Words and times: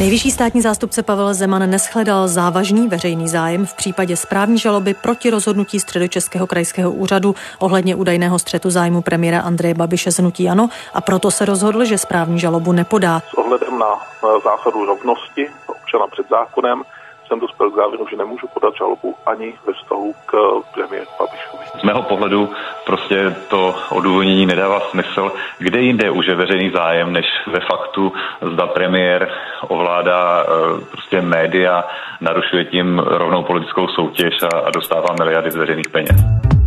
Nejvyšší 0.00 0.30
státní 0.30 0.60
zástupce 0.62 1.02
Pavel 1.02 1.34
Zeman 1.34 1.70
neschledal 1.70 2.28
závažný 2.28 2.88
veřejný 2.88 3.28
zájem 3.28 3.66
v 3.66 3.74
případě 3.74 4.16
správní 4.16 4.58
žaloby 4.58 4.94
proti 4.94 5.30
rozhodnutí 5.30 5.80
Středočeského 5.80 6.46
krajského 6.46 6.92
úřadu 6.92 7.34
ohledně 7.58 7.94
údajného 7.94 8.38
střetu 8.38 8.70
zájmu 8.70 9.02
premiéra 9.02 9.40
Andreje 9.40 9.74
Babiše 9.74 10.12
z 10.12 10.18
Hnutí 10.18 10.48
Ano 10.48 10.68
a 10.94 11.00
proto 11.00 11.30
se 11.30 11.44
rozhodl, 11.44 11.84
že 11.84 11.98
správní 11.98 12.40
žalobu 12.40 12.72
nepodá. 12.72 13.22
S 13.30 13.34
ohledem 13.34 13.78
na 13.78 14.00
zásadu 14.44 14.84
rovnosti 14.84 15.48
občana 15.66 16.06
před 16.06 16.28
zákonem 16.30 16.82
jsem 17.30 17.40
dospěl 17.40 17.70
k 17.70 17.74
závěru, 17.74 18.06
že 18.10 18.16
nemůžu 18.16 18.46
podat 18.54 18.74
žalobu 18.74 19.14
ani 19.26 19.54
ve 19.66 19.72
vztahu 19.72 20.14
k 20.26 20.32
premiéru 20.74 21.10
Babišovi. 21.18 21.80
Z 21.80 21.82
mého 21.82 22.02
pohledu 22.02 22.48
prostě 22.86 23.36
to 23.48 23.74
odůvodnění 23.90 24.46
nedává 24.46 24.80
smysl. 24.80 25.32
Kde 25.58 25.80
jinde 25.80 26.10
už 26.10 26.26
je 26.26 26.34
veřejný 26.34 26.70
zájem, 26.70 27.12
než 27.12 27.26
ve 27.46 27.60
faktu, 27.60 28.12
zda 28.52 28.66
premiér 28.66 29.30
ovládá 29.68 30.44
eh, 30.44 30.84
prostě 30.90 31.20
média, 31.20 31.84
narušuje 32.20 32.64
tím 32.64 32.98
rovnou 32.98 33.42
politickou 33.42 33.88
soutěž 33.88 34.34
a, 34.42 34.58
a 34.58 34.70
dostává 34.70 35.14
miliardy 35.18 35.50
z 35.50 35.56
veřejných 35.56 35.88
peněz. 35.88 36.59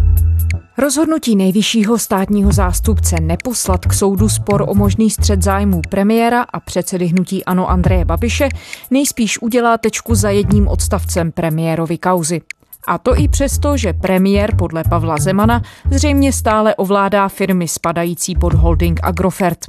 Rozhodnutí 0.78 1.36
nejvyššího 1.36 1.98
státního 1.98 2.52
zástupce 2.52 3.16
neposlat 3.22 3.86
k 3.86 3.94
soudu 3.94 4.30
spor 4.30 4.66
o 4.68 4.76
možný 4.76 5.10
střed 5.10 5.42
zájmů 5.42 5.82
premiéra 5.90 6.42
a 6.42 6.60
předsedy 6.60 7.06
hnutí 7.06 7.46
Ano 7.46 7.70
Andreje 7.70 8.06
Babiše 8.06 8.50
nejspíš 8.92 9.42
udělá 9.42 9.78
tečku 9.78 10.16
za 10.16 10.30
jedním 10.30 10.68
odstavcem 10.68 11.32
premiérovy 11.32 11.98
kauzy. 11.98 12.42
A 12.88 12.98
to 12.98 13.18
i 13.20 13.28
přesto, 13.28 13.78
že 13.78 13.94
premiér 13.94 14.56
podle 14.56 14.84
Pavla 14.84 15.18
Zemana 15.18 15.62
zřejmě 15.92 16.34
stále 16.34 16.76
ovládá 16.76 17.28
firmy 17.28 17.68
spadající 17.68 18.36
pod 18.36 18.54
holding 18.54 19.00
Agrofert. 19.04 19.60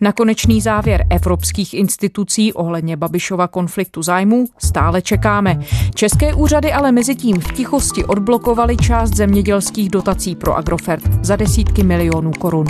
Na 0.00 0.12
konečný 0.12 0.60
závěr 0.60 1.06
evropských 1.10 1.74
institucí 1.74 2.52
ohledně 2.52 2.96
Babišova 2.96 3.48
konfliktu 3.48 4.02
zájmů 4.02 4.46
stále 4.58 5.02
čekáme. 5.02 5.60
České 5.94 6.34
úřady 6.34 6.72
ale 6.72 6.92
mezi 6.92 7.14
tím 7.14 7.40
v 7.40 7.52
tichosti 7.52 8.04
odblokovaly 8.04 8.76
část 8.76 9.16
zemědělských 9.16 9.90
dotací 9.90 10.34
pro 10.36 10.56
Agrofert 10.56 11.02
za 11.22 11.36
desítky 11.36 11.82
milionů 11.82 12.30
korun. 12.30 12.66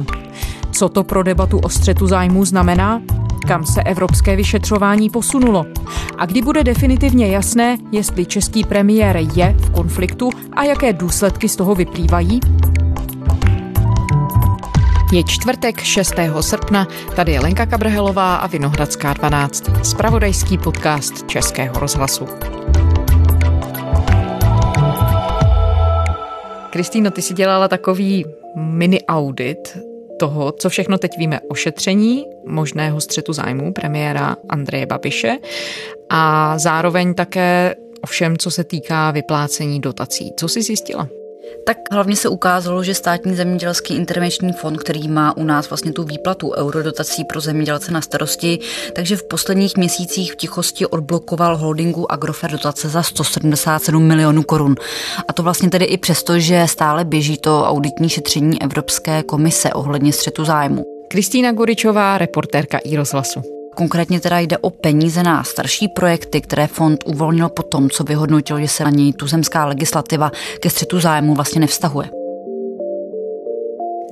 Co 0.73 0.89
to 0.89 1.05
pro 1.05 1.23
debatu 1.23 1.59
o 1.59 1.69
střetu 1.69 2.07
zájmů 2.07 2.45
znamená? 2.45 3.03
Kam 3.49 3.67
se 3.67 3.83
evropské 3.83 4.37
vyšetřování 4.37 5.11
posunulo? 5.11 5.67
A 6.19 6.27
kdy 6.27 6.43
bude 6.43 6.65
definitivně 6.65 7.29
jasné, 7.29 7.79
jestli 7.93 8.27
český 8.27 8.65
premiér 8.65 9.17
je 9.35 9.57
v 9.59 9.71
konfliktu 9.71 10.31
a 10.53 10.65
jaké 10.65 10.93
důsledky 10.93 11.49
z 11.49 11.57
toho 11.57 11.75
vyplývají? 11.75 12.41
Je 15.13 15.25
čtvrtek 15.25 15.81
6. 15.81 16.15
srpna, 16.41 16.89
tady 17.17 17.33
je 17.33 17.41
Lenka 17.41 17.67
Kabrhelová 17.67 18.37
a 18.37 18.47
Vinohradská 18.47 19.13
12, 19.13 19.65
spravodajský 19.83 20.59
podcast 20.59 21.27
Českého 21.27 21.81
rozhlasu. 21.81 22.27
Kristýno, 26.71 27.11
ty 27.11 27.23
si 27.23 27.35
dělala 27.35 27.69
takový 27.69 28.25
mini 28.57 29.03
audit 29.03 29.79
toho, 30.19 30.53
co 30.53 30.69
všechno 30.69 30.99
teď 30.99 31.11
víme 31.19 31.41
o 31.41 31.55
šetření 31.55 32.27
možného 32.47 33.01
střetu 33.01 33.33
zájmu 33.33 33.73
premiéra 33.73 34.37
Andreje 34.49 34.87
Babiše 34.87 35.39
a 36.11 36.59
zároveň 36.59 37.15
také 37.15 37.75
o 38.03 38.07
všem, 38.07 38.39
co 38.39 38.51
se 38.51 38.65
týká 38.65 39.11
vyplácení 39.11 39.81
dotací. 39.81 40.33
Co 40.37 40.49
jsi 40.49 40.63
zjistila? 40.63 41.09
Tak 41.67 41.77
hlavně 41.93 42.17
se 42.17 42.29
ukázalo, 42.29 42.85
že 42.85 42.95
státní 42.95 43.35
zemědělský 43.35 43.95
intervenční 43.95 44.53
fond, 44.53 44.79
který 44.79 45.09
má 45.09 45.37
u 45.37 45.45
nás 45.45 45.71
vlastně 45.71 45.93
tu 45.93 46.05
výplatu 46.05 46.53
eurodotací 46.57 47.25
pro 47.25 47.41
zemědělce 47.41 47.93
na 47.93 48.01
starosti, 48.01 48.59
takže 48.93 49.17
v 49.17 49.25
posledních 49.25 49.77
měsících 49.77 50.33
v 50.33 50.37
tichosti 50.37 50.87
odblokoval 50.87 51.57
holdingu 51.57 52.13
Agrofer 52.13 52.51
dotace 52.51 52.89
za 52.89 53.03
177 53.03 54.07
milionů 54.07 54.43
korun. 54.43 54.75
A 55.29 55.33
to 55.33 55.43
vlastně 55.43 55.71
tedy 55.71 55.85
i 55.85 55.99
přesto, 55.99 56.39
že 56.39 56.67
stále 56.69 57.05
běží 57.05 57.37
to 57.37 57.65
auditní 57.65 58.09
šetření 58.09 58.63
Evropské 58.63 59.23
komise 59.23 59.73
ohledně 59.73 60.13
střetu 60.13 60.45
zájmu. 60.45 60.85
Kristýna 61.09 61.53
Goričová, 61.53 62.19
reportérka 62.19 62.79
i 62.79 62.97
rozhlasu. 62.97 63.60
Konkrétně 63.81 64.21
teda 64.21 64.39
jde 64.39 64.59
o 64.59 64.71
peníze 64.71 65.23
na 65.23 65.45
starší 65.45 65.89
projekty, 65.89 66.41
které 66.41 66.67
fond 66.67 67.05
uvolnil 67.07 67.49
po 67.49 67.63
tom, 67.63 67.91
co 67.91 68.05
vyhodnotil, 68.05 68.61
že 68.61 68.69
se 68.69 68.85
na 68.85 68.91
něj 68.91 69.13
tuzemská 69.13 69.67
legislativa 69.67 70.31
ke 70.61 70.71
střetu 70.71 71.01
zájmu 71.01 71.35
vlastně 71.35 71.61
nevztahuje. 71.61 72.11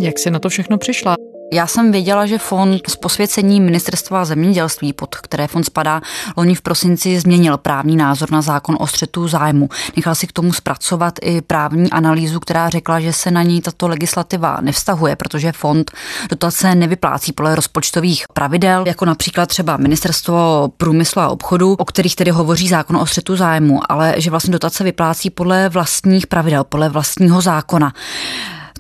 Jak 0.01 0.19
si 0.19 0.31
na 0.31 0.39
to 0.39 0.49
všechno 0.49 0.79
přišla? 0.79 1.17
Já 1.53 1.67
jsem 1.67 1.93
věděla, 1.93 2.27
že 2.27 2.39
fond 2.39 2.83
z 2.89 2.97
posvěcení 2.97 3.61
ministerstva 3.61 4.25
zemědělství, 4.25 4.93
pod 4.93 5.15
které 5.15 5.47
fond 5.47 5.65
spadá, 5.65 6.01
loni 6.37 6.55
v 6.55 6.63
prosinci 6.63 7.21
změnil 7.21 7.59
právní 7.59 7.97
názor 7.97 8.31
na 8.31 8.43
zákon 8.43 8.77
o 8.81 8.87
střetu 8.87 9.29
zájmu. 9.29 9.69
Nechal 9.97 10.15
si 10.15 10.27
k 10.27 10.33
tomu 10.33 10.53
zpracovat 10.53 11.15
i 11.23 11.41
právní 11.41 11.91
analýzu, 11.91 12.41
která 12.41 12.69
řekla, 12.69 13.01
že 13.01 13.13
se 13.13 13.31
na 13.31 13.43
ní 13.43 13.61
tato 13.63 13.89
legislativa 13.89 14.59
nevztahuje, 14.61 15.17
protože 15.17 15.53
fond 15.53 15.91
dotace 16.31 16.75
nevyplácí 16.75 17.33
podle 17.33 17.55
rozpočtových 17.55 18.25
pravidel, 18.33 18.85
jako 18.87 19.05
například 19.05 19.47
třeba 19.47 19.77
ministerstvo 19.77 20.69
průmyslu 20.77 21.23
a 21.23 21.29
obchodu, 21.29 21.73
o 21.73 21.85
kterých 21.85 22.17
tedy 22.17 22.31
hovoří 22.31 22.69
zákon 22.69 22.97
o 22.97 23.07
střetu 23.07 23.37
zájmu, 23.37 23.81
ale 23.89 24.15
že 24.17 24.31
vlastně 24.31 24.53
dotace 24.53 24.85
vyplácí 24.85 25.31
podle 25.31 25.69
vlastních 25.69 26.27
pravidel, 26.27 26.65
podle 26.65 26.89
vlastního 26.89 27.41
zákona. 27.41 27.93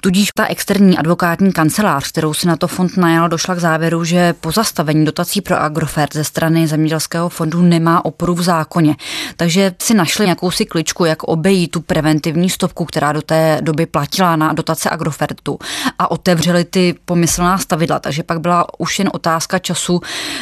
Tudíž 0.00 0.28
ta 0.34 0.46
externí 0.46 0.98
advokátní 0.98 1.52
kancelář, 1.52 2.08
kterou 2.08 2.34
si 2.34 2.46
na 2.46 2.56
to 2.56 2.68
fond 2.68 2.96
najal, 2.96 3.28
došla 3.28 3.54
k 3.54 3.58
závěru, 3.58 4.04
že 4.04 4.32
pozastavení 4.32 5.04
dotací 5.04 5.40
pro 5.40 5.60
Agrofert 5.60 6.14
ze 6.14 6.24
strany 6.24 6.68
zemědělského 6.68 7.28
fondu 7.28 7.62
nemá 7.62 8.04
oporu 8.04 8.34
v 8.34 8.42
zákoně. 8.42 8.96
Takže 9.36 9.74
si 9.82 9.94
našli 9.94 10.24
nějakou 10.24 10.50
si 10.50 10.64
kličku, 10.64 11.04
jak 11.04 11.22
obejít 11.22 11.70
tu 11.70 11.80
preventivní 11.80 12.50
stopku, 12.50 12.84
která 12.84 13.12
do 13.12 13.22
té 13.22 13.58
doby 13.60 13.86
platila 13.86 14.36
na 14.36 14.52
dotace 14.52 14.90
Agrofertu 14.90 15.58
a 15.98 16.10
otevřeli 16.10 16.64
ty 16.64 16.94
pomyslná 17.04 17.58
stavidla. 17.58 17.98
Takže 17.98 18.22
pak 18.22 18.40
byla 18.40 18.66
už 18.78 18.98
jen 18.98 19.10
otázka 19.12 19.58
času, 19.58 20.00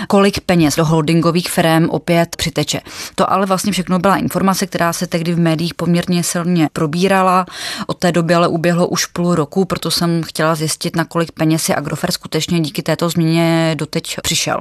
kolik 0.08 0.40
peněz 0.40 0.76
do 0.76 0.84
holdingových 0.84 1.50
firm 1.50 1.88
opět 1.90 2.36
přiteče. 2.36 2.80
To 3.14 3.32
ale 3.32 3.46
vlastně 3.46 3.72
všechno 3.72 3.98
byla 3.98 4.16
informace, 4.16 4.66
která 4.66 4.92
se 4.92 5.06
tehdy 5.06 5.34
v 5.34 5.38
médiích 5.38 5.74
poměrně 5.74 6.22
silně 6.22 6.68
probírala. 6.72 7.46
Od 7.86 7.98
té 7.98 8.12
doby 8.12 8.34
ale 8.34 8.48
uběhlo 8.48 8.88
už 8.88 9.06
půl 9.06 9.34
roku 9.34 9.55
roku, 9.56 9.64
proto 9.64 9.90
jsem 9.90 10.22
chtěla 10.22 10.54
zjistit, 10.54 10.96
na 10.96 11.04
kolik 11.04 11.32
peněz 11.32 11.62
si 11.62 11.74
Agrofer 11.74 12.12
skutečně 12.12 12.60
díky 12.60 12.82
této 12.82 13.08
změně 13.08 13.74
doteď 13.78 14.16
přišel. 14.22 14.60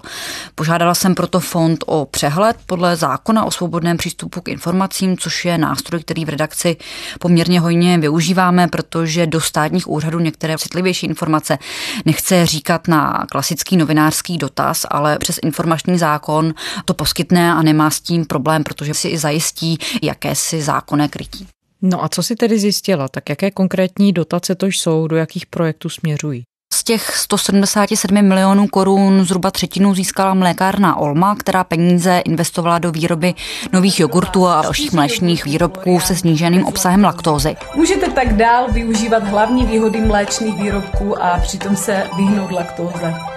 Požádala 0.55 0.95
jsem 0.95 1.15
proto 1.15 1.39
fond 1.39 1.83
o 1.87 2.05
přehled 2.05 2.57
podle 2.65 2.95
zákona 2.95 3.45
o 3.45 3.51
svobodném 3.51 3.97
přístupu 3.97 4.41
k 4.41 4.49
informacím, 4.49 5.17
což 5.17 5.45
je 5.45 5.57
nástroj, 5.57 6.01
který 6.01 6.25
v 6.25 6.29
redakci 6.29 6.77
poměrně 7.19 7.59
hojně 7.59 7.97
využíváme, 7.97 8.67
protože 8.67 9.27
do 9.27 9.41
státních 9.41 9.87
úřadů 9.87 10.19
některé 10.19 10.57
citlivější 10.57 11.05
informace 11.05 11.57
nechce 12.05 12.45
říkat 12.45 12.87
na 12.87 13.25
klasický 13.31 13.77
novinářský 13.77 14.37
dotaz, 14.37 14.85
ale 14.89 15.17
přes 15.19 15.39
informační 15.43 15.97
zákon 15.97 16.53
to 16.85 16.93
poskytne 16.93 17.53
a 17.53 17.61
nemá 17.61 17.89
s 17.89 18.01
tím 18.01 18.25
problém, 18.25 18.63
protože 18.63 18.93
si 18.93 19.07
i 19.07 19.17
zajistí 19.17 19.77
jakési 20.01 20.61
zákonné 20.61 21.07
krytí. 21.07 21.54
No 21.87 22.03
a 22.03 22.09
co 22.09 22.23
si 22.23 22.35
tedy 22.35 22.59
zjistila? 22.59 23.07
Tak 23.07 23.29
jaké 23.29 23.51
konkrétní 23.51 24.13
dotace 24.13 24.55
to 24.55 24.65
jsou, 24.65 25.07
do 25.07 25.15
jakých 25.15 25.45
projektů 25.45 25.89
směřují? 25.89 26.43
Z 26.73 26.83
těch 26.83 27.15
177 27.15 28.21
milionů 28.21 28.67
korun 28.67 29.25
zhruba 29.25 29.51
třetinu 29.51 29.93
získala 29.93 30.33
mlékárna 30.33 30.95
Olma, 30.95 31.35
která 31.35 31.63
peníze 31.63 32.21
investovala 32.25 32.79
do 32.79 32.91
výroby 32.91 33.33
nových 33.73 33.99
jogurtů 33.99 34.47
a 34.47 34.61
dalších 34.61 34.93
mléčných 34.93 35.45
výrobků 35.45 35.99
se 35.99 36.15
sníženým 36.15 36.65
obsahem 36.65 37.03
laktózy. 37.03 37.55
Můžete 37.75 38.11
tak 38.11 38.33
dál 38.33 38.67
využívat 38.71 39.23
hlavní 39.23 39.65
výhody 39.65 40.01
mléčných 40.01 40.55
výrobků 40.55 41.23
a 41.23 41.39
přitom 41.39 41.75
se 41.75 42.03
vyhnout 42.17 42.51
laktóze. 42.51 43.34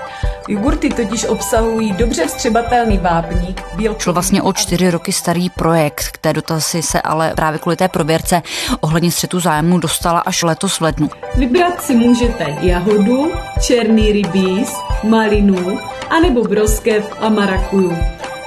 Jogurty 0.48 0.88
totiž 0.88 1.24
obsahují 1.24 1.92
dobře 1.92 2.26
vstřebatelný 2.26 2.98
vápník. 2.98 3.62
Bílkový 3.76 4.02
Šlo 4.02 4.12
vlastně 4.12 4.42
o 4.42 4.52
čtyři 4.52 4.90
roky 4.90 5.12
starý 5.12 5.50
projekt, 5.50 6.08
k 6.12 6.18
té 6.18 6.32
dotazy 6.32 6.82
se 6.82 7.02
ale 7.02 7.32
právě 7.36 7.58
kvůli 7.58 7.76
té 7.76 7.88
prověrce 7.88 8.42
ohledně 8.80 9.10
střetu 9.10 9.40
zájmu 9.40 9.78
dostala 9.78 10.20
až 10.20 10.42
letos 10.42 10.76
v 10.76 10.80
lednu. 10.80 11.10
Vybrat 11.34 11.82
si 11.82 11.94
můžete 11.94 12.56
jahodu, 12.60 13.32
černý 13.66 14.12
rybíz, 14.12 14.72
malinu 15.04 15.78
anebo 16.10 16.42
broskev 16.42 17.12
a 17.20 17.28
marakuju. 17.28 17.98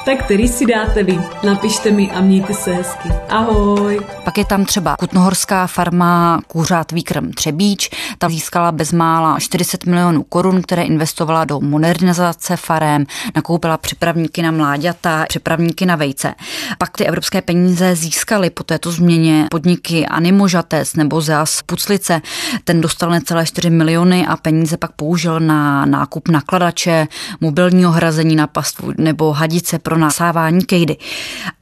Tak 0.06 0.26
který 0.26 0.48
si 0.48 0.66
dáte 0.66 1.04
vy? 1.04 1.20
Napište 1.44 1.92
mi 1.92 2.12
a 2.12 2.22
mějte 2.22 2.54
se 2.54 2.74
hezky. 2.74 3.10
Ahoj. 3.30 4.02
Pak 4.24 4.38
je 4.38 4.46
tam 4.46 4.66
třeba 4.66 4.96
Kutnohorská 5.00 5.68
farma 5.68 6.42
Kůřát 6.48 6.92
výkrm 6.92 7.32
Třebíč. 7.32 7.90
Ta 8.18 8.30
získala 8.30 8.72
bezmála 8.72 9.40
40 9.40 9.86
milionů 9.86 10.24
korun, 10.24 10.62
které 10.62 10.84
investovala 10.84 11.46
do 11.46 11.60
modernizace 11.60 12.58
farem, 12.58 13.06
nakoupila 13.36 13.78
připravníky 13.78 14.42
na 14.42 14.52
mláďata, 14.52 15.26
připravníky 15.30 15.86
na 15.86 15.96
vejce. 15.96 16.36
Pak 16.78 16.98
ty 16.98 17.06
evropské 17.06 17.42
peníze 17.42 17.96
získaly 17.96 18.50
po 18.50 18.64
této 18.64 18.92
změně 18.92 19.48
podniky 19.52 20.06
Animožates 20.06 20.96
nebo 20.96 21.22
Zeas 21.22 21.62
Puclice. 21.62 22.22
Ten 22.64 22.82
dostal 22.82 23.10
necelé 23.10 23.46
4 23.46 23.70
miliony 23.70 24.28
a 24.28 24.38
peníze 24.38 24.78
pak 24.78 24.92
použil 24.92 25.40
na 25.40 25.86
nákup 25.86 26.28
nakladače, 26.28 27.08
mobilního 27.42 27.92
hrazení 27.92 28.36
na 28.36 28.48
pastvu 28.48 28.94
nebo 28.98 29.32
hadice 29.34 29.80
pro 29.80 29.91
pro 29.92 29.98
nasávání 29.98 30.66
kejdy. 30.66 30.98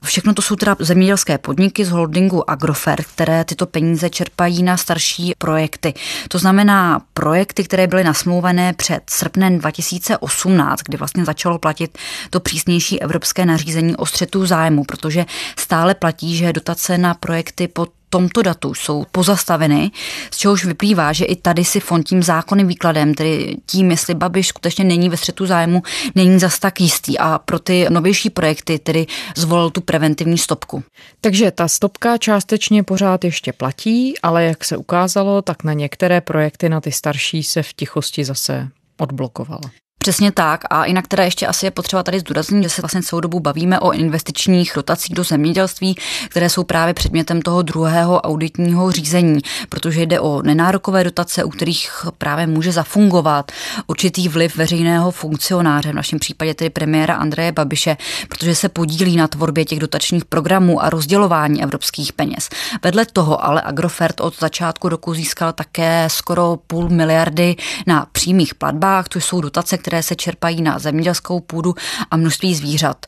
Všechno 0.04 0.34
to 0.34 0.42
jsou 0.42 0.56
teda 0.56 0.76
zemědělské 0.80 1.38
podniky 1.38 1.86
z 1.86 1.90
holdingu 1.90 2.50
Agrofert, 2.50 3.06
které 3.06 3.44
tyto 3.44 3.66
peníze 3.66 4.10
čerpají 4.10 4.64
na 4.64 4.78
starší 4.78 5.34
projekty. 5.38 5.94
To 6.28 6.40
znamená 6.40 7.02
projekty, 7.14 7.64
které 7.64 7.88
byly 7.88 8.04
nasmlouvané 8.04 8.74
před 8.74 9.10
srpnem 9.10 9.58
2018, 9.58 10.80
kdy 10.81 10.98
vlastně 10.98 11.26
začalo 11.26 11.60
platit 11.60 11.98
to 12.30 12.40
přísnější 12.40 13.02
evropské 13.02 13.46
nařízení 13.46 13.96
o 13.96 14.06
střetu 14.06 14.46
zájmu, 14.46 14.84
protože 14.84 15.26
stále 15.60 15.96
platí, 15.96 16.36
že 16.36 16.54
dotace 16.54 16.98
na 16.98 17.14
projekty 17.14 17.68
pod 17.68 17.90
tomto 18.10 18.42
datu 18.42 18.74
jsou 18.74 19.06
pozastaveny, 19.12 19.92
z 20.32 20.38
čehož 20.38 20.66
vyplývá, 20.66 21.14
že 21.14 21.26
i 21.26 21.36
tady 21.36 21.66
si 21.66 21.80
fond 21.80 22.04
tím 22.04 22.24
zákonným 22.24 22.68
výkladem, 22.68 23.14
tedy 23.14 23.58
tím, 23.66 23.92
jestli 23.92 24.16
Babiš 24.16 24.48
skutečně 24.48 24.84
není 24.84 25.10
ve 25.10 25.18
střetu 25.18 25.46
zájmu, 25.46 25.84
není 26.16 26.40
zas 26.40 26.60
tak 26.60 26.82
jistý 26.82 27.20
a 27.20 27.40
pro 27.40 27.60
ty 27.60 27.86
novější 27.90 28.30
projekty 28.30 28.80
tedy 28.80 29.08
zvolil 29.38 29.70
tu 29.70 29.82
preventivní 29.82 30.38
stopku. 30.38 30.84
Takže 31.22 31.52
ta 31.52 31.68
stopka 31.68 32.18
částečně 32.18 32.84
pořád 32.84 33.24
ještě 33.24 33.54
platí, 33.54 34.14
ale 34.24 34.44
jak 34.44 34.66
se 34.66 34.78
ukázalo, 34.78 35.42
tak 35.42 35.64
na 35.64 35.74
některé 35.74 36.22
projekty, 36.22 36.70
na 36.70 36.82
ty 36.82 36.92
starší 36.92 37.44
se 37.44 37.64
v 37.64 37.74
tichosti 37.74 38.26
zase 38.26 38.68
odblokovala. 38.98 39.72
Přesně 40.01 40.31
tak. 40.31 40.63
A 40.69 40.86
jinak 40.86 41.07
teda 41.07 41.24
ještě 41.24 41.48
asi 41.48 41.66
je 41.66 41.72
potřeba 41.72 42.04
tady 42.04 42.19
zdůraznit, 42.19 42.63
že 42.63 42.69
se 42.69 42.81
vlastně 42.81 43.04
celou 43.04 43.19
dobu 43.19 43.40
bavíme 43.40 43.80
o 43.80 43.92
investičních 43.92 44.72
dotacích 44.75 45.16
do 45.16 45.24
zemědělství, 45.24 45.96
které 46.30 46.50
jsou 46.50 46.63
právě 46.63 46.94
předmětem 46.94 47.42
toho 47.42 47.62
druhého 47.62 48.22
auditního 48.22 48.92
řízení, 48.92 49.40
protože 49.69 50.01
jde 50.01 50.19
o 50.19 50.42
nenárokové 50.42 51.04
dotace, 51.04 51.44
u 51.44 51.50
kterých 51.50 51.92
právě 52.18 52.48
může 52.48 52.72
zafungovat 52.72 53.51
určitý 53.88 54.30
vliv 54.30 54.56
veřejného 54.56 55.12
funkcionáře, 55.12 55.92
v 55.92 55.96
našem 55.96 56.19
případě 56.19 56.54
tedy 56.54 56.69
premiéra 56.69 57.16
Andreje 57.16 57.52
Babiše, 57.52 57.98
protože 58.30 58.56
se 58.56 58.69
podílí 58.69 59.16
na 59.16 59.28
tvorbě 59.28 59.66
těch 59.66 59.80
dotačních 59.80 60.25
programů 60.25 60.84
a 60.84 60.90
rozdělování 60.90 61.63
evropských 61.63 62.13
peněz. 62.13 62.50
Vedle 62.84 63.06
toho 63.06 63.45
ale 63.45 63.62
Agrofert 63.62 64.22
od 64.22 64.40
začátku 64.40 64.90
roku 64.90 65.13
získal 65.13 65.54
také 65.54 66.07
skoro 66.12 66.57
půl 66.68 66.90
miliardy 66.90 67.56
na 67.88 68.07
přímých 68.12 68.56
platbách, 68.56 69.06
což 69.10 69.25
jsou 69.25 69.42
dotace, 69.42 69.78
které 69.78 69.89
se 70.02 70.16
čerpají 70.16 70.62
na 70.62 70.80
zemědělskou 70.80 71.40
půdu 71.40 71.76
a 72.12 72.18
množství 72.18 72.56
zvířat. 72.56 73.06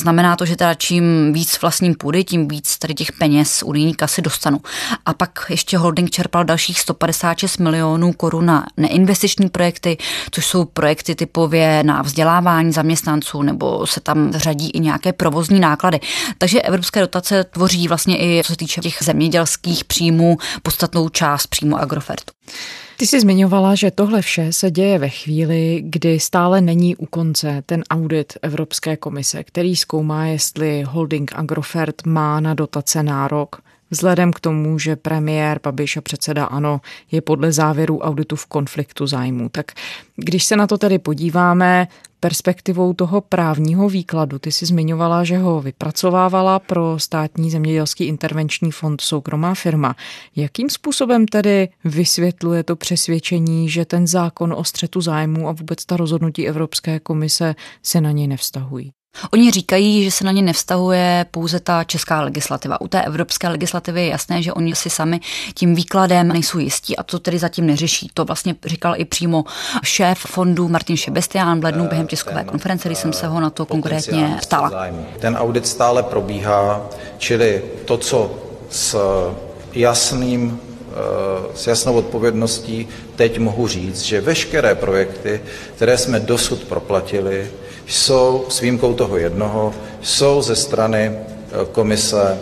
Znamená 0.00 0.36
to, 0.36 0.46
že 0.46 0.56
teda 0.56 0.74
čím 0.74 1.32
víc 1.32 1.60
vlastním 1.60 1.94
půdy, 1.94 2.24
tím 2.24 2.48
víc 2.48 2.78
tady 2.78 2.94
těch 2.94 3.12
peněz 3.12 3.50
z 3.50 3.62
unijní 3.62 3.94
kasy 3.94 4.22
dostanu. 4.22 4.60
A 5.06 5.14
pak 5.14 5.46
ještě 5.50 5.78
holding 5.78 6.10
čerpal 6.10 6.44
dalších 6.44 6.80
156 6.80 7.58
milionů 7.58 8.12
korun 8.12 8.46
na 8.46 8.66
neinvestiční 8.76 9.48
projekty, 9.48 9.96
což 10.30 10.46
jsou 10.46 10.64
projekty 10.64 11.14
typově 11.14 11.82
na 11.82 12.02
vzdělávání 12.02 12.72
zaměstnanců 12.72 13.42
nebo 13.42 13.86
se 13.86 14.00
tam 14.00 14.32
řadí 14.32 14.70
i 14.70 14.80
nějaké 14.80 15.12
provozní 15.12 15.60
náklady. 15.60 16.00
Takže 16.38 16.62
evropské 16.62 17.00
dotace 17.00 17.44
tvoří 17.44 17.88
vlastně 17.88 18.16
i, 18.18 18.42
co 18.44 18.52
se 18.52 18.56
týče 18.56 18.80
těch 18.80 18.98
zemědělských 19.02 19.84
příjmů, 19.84 20.36
podstatnou 20.62 21.08
část 21.08 21.46
příjmu 21.46 21.78
Agrofertu. 21.78 22.32
Ty 22.96 23.06
jsi 23.06 23.20
zmiňovala, 23.20 23.74
že 23.74 23.90
tohle 23.90 24.22
vše 24.22 24.52
se 24.52 24.70
děje 24.70 24.98
ve 24.98 25.08
chvíli, 25.08 25.82
kdy 25.84 26.20
stále 26.20 26.60
není 26.60 26.96
u 26.96 27.06
konce 27.06 27.62
ten 27.66 27.82
audit 27.90 28.32
Evropské 28.42 28.96
komise, 28.96 29.44
který 29.44 29.76
zkoumá, 29.76 30.26
jestli 30.26 30.82
holding 30.82 31.32
Agrofert 31.34 32.06
má 32.06 32.40
na 32.40 32.54
dotace 32.54 33.02
nárok. 33.02 33.60
Vzhledem 33.94 34.32
k 34.32 34.40
tomu, 34.40 34.78
že 34.78 34.96
premiér 34.96 35.60
Babiš 35.62 35.96
a 35.96 36.00
předseda 36.00 36.44
ANO 36.44 36.80
je 37.12 37.20
podle 37.20 37.52
závěrů 37.52 37.98
auditu 37.98 38.36
v 38.36 38.46
konfliktu 38.46 39.06
zájmu. 39.06 39.48
Tak 39.48 39.72
když 40.16 40.44
se 40.44 40.56
na 40.56 40.66
to 40.66 40.78
tedy 40.78 40.98
podíváme, 40.98 41.88
perspektivou 42.20 42.92
toho 42.92 43.20
právního 43.20 43.88
výkladu. 43.88 44.38
Ty 44.38 44.52
si 44.52 44.66
zmiňovala, 44.66 45.24
že 45.24 45.38
ho 45.38 45.60
vypracovávala 45.60 46.58
pro 46.58 46.98
státní 46.98 47.50
zemědělský 47.50 48.04
intervenční 48.04 48.70
fond 48.70 49.00
soukromá 49.00 49.54
firma. 49.54 49.96
Jakým 50.36 50.70
způsobem 50.70 51.26
tedy 51.26 51.68
vysvětluje 51.84 52.62
to 52.62 52.76
přesvědčení, 52.76 53.68
že 53.68 53.84
ten 53.84 54.06
zákon 54.06 54.54
o 54.56 54.64
střetu 54.64 55.00
zájmu 55.00 55.48
a 55.48 55.52
vůbec 55.52 55.84
ta 55.84 55.96
rozhodnutí 55.96 56.48
Evropské 56.48 57.00
komise 57.00 57.54
se 57.82 58.00
na 58.00 58.10
něj 58.10 58.26
nevztahují? 58.26 58.92
Oni 59.32 59.50
říkají, 59.50 60.04
že 60.04 60.10
se 60.10 60.24
na 60.24 60.32
ně 60.32 60.42
nevztahuje 60.42 61.26
pouze 61.30 61.60
ta 61.60 61.84
česká 61.84 62.20
legislativa. 62.20 62.80
U 62.80 62.88
té 62.88 63.02
evropské 63.02 63.48
legislativy 63.48 64.02
je 64.02 64.08
jasné, 64.08 64.42
že 64.42 64.52
oni 64.52 64.74
si 64.74 64.90
sami 64.90 65.20
tím 65.54 65.74
výkladem 65.74 66.28
nejsou 66.28 66.58
jistí 66.58 66.96
a 66.96 67.02
to 67.02 67.18
tedy 67.18 67.38
zatím 67.38 67.66
neřeší. 67.66 68.10
To 68.14 68.24
vlastně 68.24 68.54
říkal 68.64 68.94
i 68.96 69.04
přímo 69.04 69.44
šéf 69.82 70.18
fondu 70.18 70.68
Martin 70.68 70.96
Šebestián 70.96 71.60
v 71.60 71.64
lednu 71.64 71.88
během 71.88 72.06
tiskové 72.06 72.44
konference, 72.44 72.88
kdy 72.88 72.94
jsem 72.94 73.12
se 73.12 73.26
ho 73.26 73.40
na 73.40 73.50
to 73.50 73.66
konkrétně 73.66 74.38
ptala. 74.42 74.86
Ten 75.18 75.36
audit 75.36 75.66
stále 75.66 76.02
probíhá, 76.02 76.86
čili 77.18 77.62
to, 77.84 77.96
co 77.96 78.34
s 78.70 78.96
jasným 79.72 80.60
eh, 80.60 80.94
s 81.54 81.66
jasnou 81.66 81.94
odpovědností 81.94 82.88
teď 83.16 83.38
mohu 83.38 83.68
říct, 83.68 84.00
že 84.00 84.20
veškeré 84.20 84.74
projekty, 84.74 85.40
které 85.76 85.98
jsme 85.98 86.20
dosud 86.20 86.64
proplatili, 86.64 87.50
jsou 87.86 88.44
s 88.48 88.60
výjimkou 88.60 88.94
toho 88.94 89.16
jednoho, 89.16 89.74
jsou 90.02 90.42
ze 90.42 90.56
strany 90.56 91.12
eh, 91.12 91.66
komise 91.72 92.38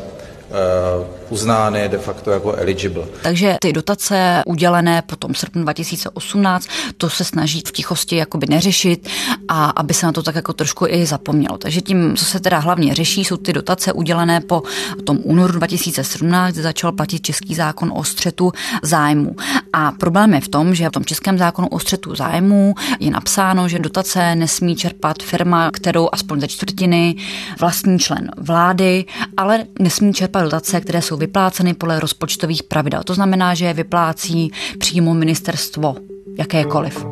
uznány 1.33 1.89
de 1.89 1.99
facto 1.99 2.31
jako 2.31 2.55
eligible. 2.55 3.05
Takže 3.23 3.57
ty 3.61 3.73
dotace 3.73 4.43
udělené 4.47 5.03
po 5.03 5.17
tom 5.17 5.35
srpnu 5.35 5.63
2018, 5.63 6.69
to 6.97 7.11
se 7.11 7.25
snaží 7.25 7.63
v 7.67 7.73
tichosti 7.73 8.17
jakoby 8.17 8.47
neřešit 8.51 9.09
a 9.49 9.65
aby 9.65 9.95
se 9.95 10.07
na 10.07 10.13
to 10.13 10.23
tak 10.23 10.35
jako 10.35 10.53
trošku 10.53 10.87
i 10.87 11.07
zapomnělo. 11.07 11.59
Takže 11.59 11.81
tím, 11.81 12.17
co 12.17 12.25
se 12.25 12.41
teda 12.41 12.59
hlavně 12.59 12.95
řeší, 12.95 13.25
jsou 13.25 13.37
ty 13.37 13.53
dotace 13.53 13.93
udělené 13.93 14.41
po 14.41 14.63
tom 15.05 15.19
únoru 15.23 15.53
2017, 15.53 16.53
kdy 16.53 16.63
začal 16.63 16.93
platit 16.93 17.23
český 17.23 17.55
zákon 17.55 17.93
o 17.95 18.05
střetu 18.05 18.53
zájmu. 18.83 19.37
A 19.73 19.93
problém 19.93 20.35
je 20.35 20.41
v 20.41 20.49
tom, 20.49 20.75
že 20.75 20.89
v 20.89 20.93
tom 20.93 21.05
českém 21.05 21.39
zákonu 21.39 21.69
o 21.69 21.79
střetu 21.79 22.15
zájmu 22.15 22.75
je 23.01 23.11
napsáno, 23.11 23.69
že 23.69 23.79
dotace 23.79 24.35
nesmí 24.35 24.77
čerpat 24.77 25.23
firma, 25.23 25.71
kterou 25.71 26.09
aspoň 26.13 26.41
ze 26.41 26.49
čtvrtiny 26.49 27.17
vlastní 27.61 27.99
člen 27.99 28.31
vlády, 28.37 29.05
ale 29.37 29.65
nesmí 29.79 30.13
čerpat 30.15 30.45
dotace, 30.45 30.81
které 30.81 31.03
jsou 31.03 31.17
vypláceny 31.23 31.75
podle 31.75 32.01
rozpočtových 32.01 32.63
pravidel. 32.63 33.03
To 33.03 33.15
znamená, 33.15 33.55
že 33.55 33.65
je 33.65 33.75
vyplácí 33.75 34.53
přímo 34.79 35.15
ministerstvo 35.15 35.97
jakékoliv. 36.39 37.07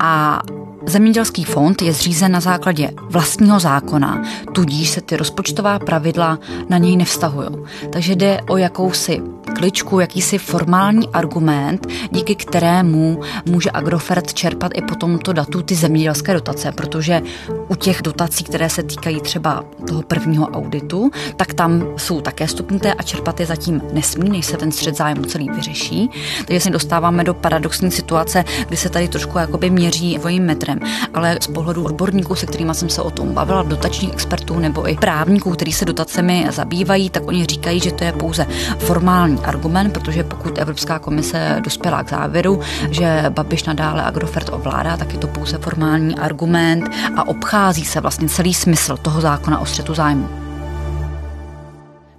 A 0.00 0.42
Zemědělský 0.86 1.44
fond 1.44 1.82
je 1.82 1.92
zřízen 1.92 2.32
na 2.32 2.40
základě 2.40 2.90
vlastního 3.10 3.60
zákona, 3.60 4.22
tudíž 4.52 4.90
se 4.90 5.00
ty 5.00 5.16
rozpočtová 5.16 5.78
pravidla 5.78 6.38
na 6.68 6.78
něj 6.78 6.96
nevztahují. 6.96 7.48
Takže 7.90 8.14
jde 8.14 8.40
o 8.48 8.56
jakousi 8.56 9.22
kličku, 9.54 10.00
jakýsi 10.00 10.38
formální 10.38 11.08
argument, 11.08 11.86
díky 12.10 12.34
kterému 12.34 13.20
může 13.46 13.70
Agrofert 13.70 14.34
čerpat 14.34 14.72
i 14.74 14.82
po 14.82 14.94
tomto 14.94 15.32
datu 15.32 15.62
ty 15.62 15.74
zemědělské 15.74 16.34
dotace, 16.34 16.72
protože 16.72 17.22
u 17.68 17.74
těch 17.74 18.02
dotací, 18.02 18.44
které 18.44 18.70
se 18.70 18.82
týkají 18.82 19.20
třeba 19.20 19.64
toho 19.88 20.02
prvního 20.02 20.46
auditu, 20.46 21.10
tak 21.36 21.54
tam 21.54 21.86
jsou 21.96 22.20
také 22.20 22.48
stupnuté 22.48 22.94
a 22.94 23.02
čerpat 23.02 23.40
je 23.40 23.46
zatím 23.46 23.82
nesmí, 23.92 24.30
než 24.30 24.46
se 24.46 24.56
ten 24.56 24.72
střed 24.72 24.96
zájmu 24.96 25.24
celý 25.24 25.50
vyřeší. 25.50 26.10
Takže 26.46 26.60
se 26.60 26.70
dostáváme 26.70 27.24
do 27.24 27.34
paradoxní 27.34 27.90
situace, 27.90 28.44
kdy 28.68 28.76
se 28.76 28.88
tady 28.88 29.08
trošku 29.08 29.38
jakoby 29.38 29.70
měří 29.70 30.18
dvojím 30.18 30.44
metrem. 30.44 30.69
Ale 31.14 31.38
z 31.40 31.46
pohledu 31.46 31.84
odborníků, 31.84 32.34
se 32.34 32.46
kterými 32.46 32.74
jsem 32.74 32.88
se 32.88 33.02
o 33.02 33.10
tom 33.10 33.34
bavila, 33.34 33.62
dotačních 33.62 34.12
expertů 34.12 34.58
nebo 34.58 34.90
i 34.90 34.96
právníků, 34.96 35.50
kteří 35.50 35.72
se 35.72 35.84
dotacemi 35.84 36.46
zabývají, 36.50 37.10
tak 37.10 37.26
oni 37.26 37.46
říkají, 37.46 37.80
že 37.80 37.92
to 37.92 38.04
je 38.04 38.12
pouze 38.12 38.46
formální 38.78 39.38
argument, 39.38 39.92
protože 39.92 40.24
pokud 40.24 40.58
Evropská 40.58 40.98
komise 40.98 41.60
dospěla 41.64 42.02
k 42.02 42.10
závěru, 42.10 42.60
že 42.90 43.24
Babiš 43.28 43.64
nadále 43.64 44.02
Agrofert 44.02 44.48
ovládá, 44.52 44.96
tak 44.96 45.12
je 45.12 45.18
to 45.18 45.28
pouze 45.28 45.58
formální 45.58 46.18
argument 46.18 46.84
a 47.16 47.28
obchází 47.28 47.84
se 47.84 48.00
vlastně 48.00 48.28
celý 48.28 48.54
smysl 48.54 48.96
toho 48.96 49.20
zákona 49.20 49.58
o 49.58 49.66
střetu 49.66 49.94
zájmu. 49.94 50.49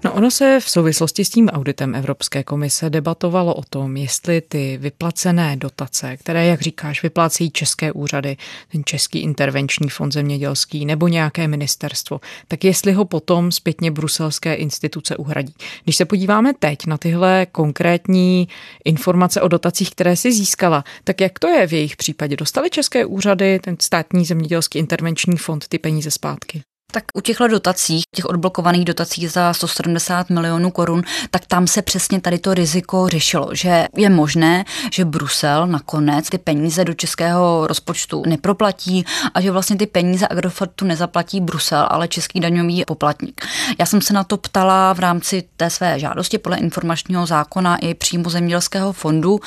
No 0.04 0.14
ono 0.14 0.32
se 0.32 0.60
v 0.60 0.70
souvislosti 0.70 1.26
s 1.26 1.30
tím 1.30 1.50
auditem 1.50 1.96
Evropské 1.96 2.44
komise 2.44 2.90
debatovalo 2.90 3.54
o 3.54 3.64
tom, 3.70 3.98
jestli 3.98 4.42
ty 4.42 4.78
vyplacené 4.82 5.56
dotace, 5.56 6.18
které, 6.18 6.46
jak 6.46 6.62
říkáš, 6.62 7.04
vyplácejí 7.04 7.52
české 7.52 7.92
úřady, 7.92 8.38
ten 8.72 8.82
Český 8.86 9.20
intervenční 9.20 9.90
fond 9.90 10.12
zemědělský 10.12 10.86
nebo 10.86 11.08
nějaké 11.08 11.48
ministerstvo, 11.48 12.22
tak 12.48 12.64
jestli 12.64 12.94
ho 12.94 13.06
potom 13.06 13.52
zpětně 13.52 13.92
bruselské 13.92 14.54
instituce 14.54 15.18
uhradí. 15.18 15.54
Když 15.84 15.96
se 15.96 16.06
podíváme 16.06 16.54
teď 16.60 16.86
na 16.86 16.98
tyhle 16.98 17.48
konkrétní 17.52 18.48
informace 18.86 19.42
o 19.42 19.48
dotacích, 19.48 19.92
které 19.92 20.16
si 20.16 20.32
získala, 20.32 20.84
tak 21.04 21.22
jak 21.22 21.40
to 21.40 21.48
je 21.48 21.68
v 21.68 21.74
jejich 21.74 21.96
případě? 21.98 22.36
Dostali 22.36 22.70
české 22.70 23.06
úřady, 23.06 23.60
ten 23.60 23.76
státní 23.80 24.26
zemědělský 24.26 24.80
intervenční 24.80 25.38
fond, 25.38 25.68
ty 25.68 25.80
peníze 25.80 26.12
zpátky? 26.12 26.62
Tak 26.92 27.04
u 27.14 27.22
těchto 27.22 27.48
dotací, 27.48 28.02
těch 28.16 28.26
odblokovaných 28.26 28.86
dotací 28.86 29.28
za 29.28 29.54
170 29.54 30.30
milionů 30.30 30.72
korun, 30.72 31.04
tak 31.32 31.46
tam 31.46 31.68
se 31.68 31.82
přesně 31.82 32.22
tady 32.22 32.40
to 32.40 32.54
riziko 32.54 33.08
řešilo, 33.08 33.50
že 33.54 33.88
je 33.98 34.10
možné, 34.10 34.66
že 34.92 35.06
Brusel 35.06 35.68
nakonec 35.68 36.30
ty 36.30 36.38
peníze 36.38 36.86
do 36.86 36.94
českého 36.94 37.68
rozpočtu 37.68 38.24
neproplatí 38.28 39.06
a 39.34 39.42
že 39.42 39.52
vlastně 39.52 39.76
ty 39.76 39.88
peníze 39.88 40.28
Agrofertu 40.28 40.86
nezaplatí 40.86 41.42
Brusel, 41.42 41.88
ale 41.90 42.08
český 42.08 42.40
daňový 42.40 42.84
poplatník. 42.88 43.46
Já 43.80 43.86
jsem 43.86 44.02
se 44.02 44.14
na 44.14 44.24
to 44.24 44.38
ptala 44.38 44.94
v 44.94 45.00
rámci 45.00 45.44
té 45.58 45.70
své 45.70 46.00
žádosti 46.00 46.38
podle 46.38 46.58
informačního 46.58 47.26
zákona 47.26 47.78
i 47.78 47.94
přímo 47.94 48.30
zemědělského 48.30 48.94
fondu, 48.94 49.40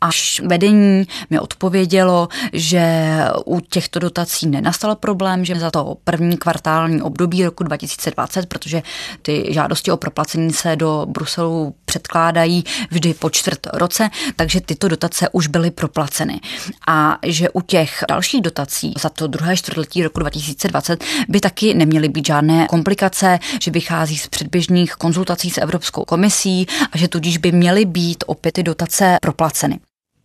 až 0.00 0.40
vedení 0.46 1.06
mi 1.30 1.40
odpovědělo, 1.40 2.28
že 2.52 3.16
u 3.46 3.60
těchto 3.60 3.98
dotací 3.98 4.46
nenastal 4.46 4.94
problém, 4.94 5.44
že 5.44 5.54
za 5.54 5.70
to 5.70 5.96
první 6.04 6.36
kvartál 6.36 6.89
aktuální 6.90 7.02
období 7.02 7.44
roku 7.44 7.64
2020, 7.64 8.46
protože 8.46 8.82
ty 9.22 9.46
žádosti 9.50 9.90
o 9.90 9.96
proplacení 9.96 10.52
se 10.52 10.76
do 10.76 11.06
Bruselu 11.08 11.74
předkládají 11.84 12.64
vždy 12.90 13.14
po 13.14 13.30
čtvrt 13.30 13.66
roce, 13.72 14.10
takže 14.36 14.60
tyto 14.60 14.88
dotace 14.88 15.28
už 15.32 15.46
byly 15.46 15.70
proplaceny. 15.70 16.40
A 16.88 17.18
že 17.26 17.50
u 17.50 17.60
těch 17.60 18.04
dalších 18.08 18.40
dotací 18.42 18.94
za 19.00 19.08
to 19.08 19.26
druhé 19.26 19.56
čtvrtletí 19.56 20.02
roku 20.02 20.20
2020 20.20 21.04
by 21.28 21.40
taky 21.40 21.74
neměly 21.74 22.08
být 22.08 22.26
žádné 22.26 22.66
komplikace, 22.66 23.38
že 23.62 23.70
vychází 23.70 24.18
z 24.18 24.28
předběžných 24.28 24.92
konzultací 24.94 25.50
s 25.50 25.58
Evropskou 25.58 26.04
komisí 26.04 26.66
a 26.92 26.98
že 26.98 27.08
tudíž 27.08 27.38
by 27.38 27.52
měly 27.52 27.84
být 27.84 28.24
opět 28.26 28.52
ty 28.52 28.62
dotace 28.62 29.16
proplaceny. 29.22 29.80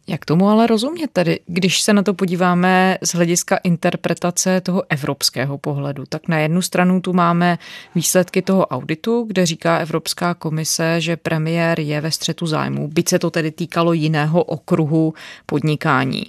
Jak 0.07 0.25
tomu 0.25 0.49
ale 0.49 0.67
rozumět 0.67 1.11
tedy, 1.13 1.39
když 1.45 1.81
se 1.81 1.93
na 1.93 2.03
to 2.03 2.13
podíváme 2.13 2.97
z 3.01 3.15
hlediska 3.15 3.57
interpretace 3.63 4.61
toho 4.61 4.83
evropského 4.89 5.57
pohledu, 5.57 6.03
tak 6.09 6.27
na 6.27 6.39
jednu 6.39 6.61
stranu 6.61 7.01
tu 7.01 7.13
máme 7.13 7.57
výsledky 7.95 8.41
toho 8.41 8.65
auditu, 8.65 9.23
kde 9.27 9.45
říká 9.45 9.77
Evropská 9.77 10.33
komise, 10.33 11.01
že 11.01 11.17
premiér 11.17 11.79
je 11.79 12.01
ve 12.01 12.11
střetu 12.11 12.47
zájmu, 12.47 12.87
byť 12.87 13.09
se 13.09 13.19
to 13.19 13.31
tedy 13.31 13.51
týkalo 13.51 13.93
jiného 13.93 14.43
okruhu 14.43 15.13
podnikání. 15.45 16.23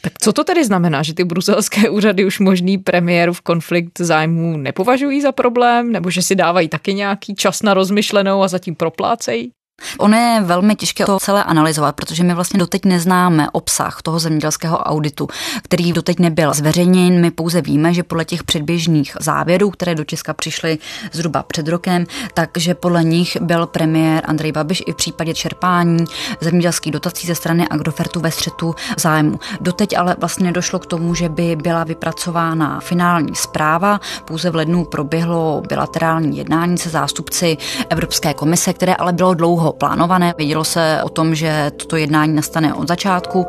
Tak 0.00 0.12
co 0.18 0.32
to 0.32 0.44
tedy 0.44 0.64
znamená, 0.64 1.02
že 1.02 1.14
ty 1.14 1.24
bruselské 1.24 1.90
úřady 1.90 2.24
už 2.24 2.38
možný 2.38 2.78
premiérův 2.78 3.40
konflikt 3.40 4.00
zájmů 4.00 4.56
nepovažují 4.56 5.20
za 5.20 5.32
problém, 5.32 5.92
nebo 5.92 6.10
že 6.10 6.22
si 6.22 6.34
dávají 6.34 6.68
taky 6.68 6.94
nějaký 6.94 7.34
čas 7.34 7.62
na 7.62 7.74
rozmyšlenou 7.74 8.42
a 8.42 8.48
zatím 8.48 8.74
proplácejí? 8.74 9.52
Ono 9.98 10.16
je 10.16 10.40
velmi 10.40 10.76
těžké 10.76 11.04
to 11.04 11.18
celé 11.18 11.44
analyzovat, 11.44 11.96
protože 11.96 12.24
my 12.24 12.34
vlastně 12.34 12.58
doteď 12.58 12.84
neznáme 12.84 13.50
obsah 13.52 14.02
toho 14.02 14.18
zemědělského 14.18 14.78
auditu, 14.78 15.28
který 15.62 15.92
doteď 15.92 16.18
nebyl 16.18 16.54
zveřejněn. 16.54 17.20
My 17.20 17.30
pouze 17.30 17.60
víme, 17.60 17.94
že 17.94 18.02
podle 18.02 18.24
těch 18.24 18.44
předběžných 18.44 19.16
závěrů, 19.20 19.70
které 19.70 19.94
do 19.94 20.04
Česka 20.04 20.34
přišly 20.34 20.78
zhruba 21.12 21.42
před 21.42 21.68
rokem, 21.68 22.06
takže 22.34 22.74
podle 22.74 23.04
nich 23.04 23.36
byl 23.40 23.66
premiér 23.66 24.22
Andrej 24.26 24.52
Babiš 24.52 24.82
i 24.86 24.92
v 24.92 24.96
případě 24.96 25.34
čerpání 25.34 26.04
zemědělských 26.40 26.92
dotací 26.92 27.26
ze 27.26 27.34
strany 27.34 27.68
Agrofertu 27.68 28.20
ve 28.20 28.30
střetu 28.30 28.74
zájmu. 28.96 29.38
Doteď 29.60 29.96
ale 29.98 30.16
vlastně 30.18 30.46
nedošlo 30.46 30.78
k 30.78 30.86
tomu, 30.86 31.14
že 31.14 31.28
by 31.28 31.56
byla 31.56 31.84
vypracována 31.84 32.80
finální 32.80 33.34
zpráva. 33.34 34.00
Pouze 34.24 34.50
v 34.50 34.54
lednu 34.54 34.84
proběhlo 34.84 35.62
bilaterální 35.68 36.38
jednání 36.38 36.78
se 36.78 36.90
zástupci 36.90 37.56
Evropské 37.90 38.34
komise, 38.34 38.72
které 38.72 38.94
ale 38.94 39.12
bylo 39.12 39.34
dlouho 39.34 39.71
plánované. 39.72 40.34
Vědělo 40.38 40.64
se 40.64 41.00
o 41.04 41.08
tom, 41.08 41.34
že 41.34 41.70
toto 41.76 41.96
jednání 41.96 42.34
nastane 42.34 42.74
od 42.74 42.88
začátku. 42.88 43.46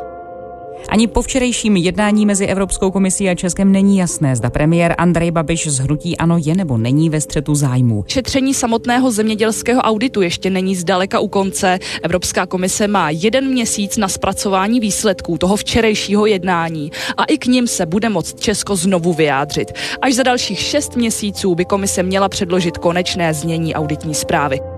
Ani 0.88 1.06
po 1.06 1.22
včerejším 1.22 1.76
jednání 1.76 2.26
mezi 2.26 2.46
Evropskou 2.46 2.90
komisí 2.90 3.28
a 3.28 3.34
Českem 3.34 3.72
není 3.72 3.98
jasné, 3.98 4.36
zda 4.36 4.50
premiér 4.50 4.94
Andrej 4.98 5.30
Babiš 5.30 5.68
z 5.68 5.78
hnutí 5.78 6.16
ano 6.18 6.36
je 6.44 6.54
nebo 6.54 6.78
není 6.78 7.10
ve 7.10 7.20
střetu 7.20 7.54
zájmu. 7.54 8.04
Šetření 8.08 8.54
samotného 8.54 9.10
zemědělského 9.10 9.80
auditu 9.80 10.22
ještě 10.22 10.50
není 10.50 10.76
zdaleka 10.76 11.20
u 11.20 11.28
konce. 11.28 11.78
Evropská 12.02 12.46
komise 12.46 12.88
má 12.88 13.10
jeden 13.10 13.48
měsíc 13.48 13.96
na 13.96 14.08
zpracování 14.08 14.80
výsledků 14.80 15.38
toho 15.38 15.56
včerejšího 15.56 16.26
jednání 16.26 16.92
a 17.16 17.24
i 17.24 17.38
k 17.38 17.46
ním 17.46 17.66
se 17.66 17.86
bude 17.86 18.08
moct 18.08 18.40
Česko 18.40 18.76
znovu 18.76 19.12
vyjádřit. 19.12 19.72
Až 20.02 20.14
za 20.14 20.22
dalších 20.22 20.58
šest 20.58 20.96
měsíců 20.96 21.54
by 21.54 21.64
komise 21.64 22.02
měla 22.02 22.28
předložit 22.28 22.78
konečné 22.78 23.34
znění 23.34 23.74
auditní 23.74 24.14
zprávy 24.14 24.73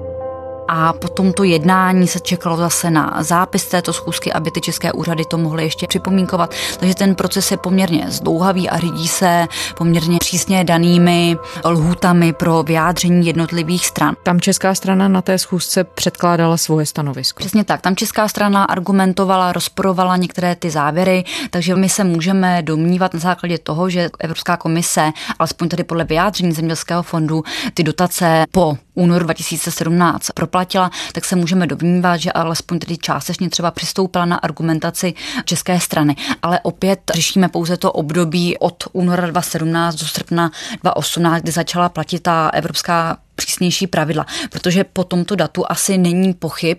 a 0.68 0.92
po 0.92 1.08
tomto 1.08 1.44
jednání 1.44 2.06
se 2.06 2.20
čekalo 2.20 2.56
zase 2.56 2.90
na 2.90 3.16
zápis 3.20 3.64
této 3.64 3.92
schůzky, 3.92 4.32
aby 4.32 4.50
ty 4.50 4.60
české 4.60 4.92
úřady 4.92 5.24
to 5.24 5.38
mohly 5.38 5.62
ještě 5.62 5.86
připomínkovat. 5.86 6.54
Takže 6.78 6.94
ten 6.94 7.14
proces 7.14 7.50
je 7.50 7.56
poměrně 7.56 8.06
zdlouhavý 8.08 8.70
a 8.70 8.78
řídí 8.78 9.08
se 9.08 9.46
poměrně 9.76 10.18
přísně 10.18 10.64
danými 10.64 11.36
lhůtami 11.64 12.32
pro 12.32 12.62
vyjádření 12.62 13.26
jednotlivých 13.26 13.86
stran. 13.86 14.16
Tam 14.22 14.40
česká 14.40 14.74
strana 14.74 15.08
na 15.08 15.22
té 15.22 15.38
schůzce 15.38 15.84
předkládala 15.84 16.56
svoje 16.56 16.86
stanovisko. 16.86 17.40
Přesně 17.40 17.64
tak. 17.64 17.80
Tam 17.80 17.96
česká 17.96 18.28
strana 18.28 18.64
argumentovala, 18.64 19.52
rozporovala 19.52 20.16
některé 20.16 20.54
ty 20.54 20.70
závěry, 20.70 21.24
takže 21.50 21.76
my 21.76 21.88
se 21.88 22.04
můžeme 22.04 22.62
domnívat 22.62 23.14
na 23.14 23.20
základě 23.20 23.58
toho, 23.58 23.90
že 23.90 24.10
Evropská 24.18 24.56
komise, 24.56 25.12
alespoň 25.38 25.68
tady 25.68 25.84
podle 25.84 26.04
vyjádření 26.04 26.52
Zemědělského 26.52 27.02
fondu, 27.02 27.44
ty 27.74 27.82
dotace 27.82 28.44
po 28.50 28.78
únoru 28.94 29.24
2017 29.24 30.30
proplatila, 30.56 30.90
tak 31.12 31.24
se 31.24 31.36
můžeme 31.36 31.66
domnívat, 31.66 32.20
že 32.20 32.32
alespoň 32.32 32.78
tedy 32.78 32.96
částečně 32.96 33.50
třeba 33.50 33.70
přistoupila 33.70 34.24
na 34.24 34.36
argumentaci 34.36 35.14
české 35.44 35.80
strany. 35.80 36.16
Ale 36.42 36.60
opět 36.62 37.00
řešíme 37.14 37.48
pouze 37.48 37.76
to 37.76 37.92
období 37.92 38.58
od 38.58 38.84
února 38.92 39.26
2017 39.26 39.94
do 39.94 40.06
srpna 40.06 40.50
2018, 40.82 41.42
kdy 41.42 41.52
začala 41.52 41.88
platit 41.88 42.22
ta 42.22 42.48
evropská 42.48 43.16
přísnější 43.36 43.86
pravidla, 43.86 44.26
protože 44.50 44.84
po 44.84 45.04
tomto 45.04 45.36
datu 45.36 45.64
asi 45.68 45.98
není 45.98 46.34
pochyb, 46.34 46.78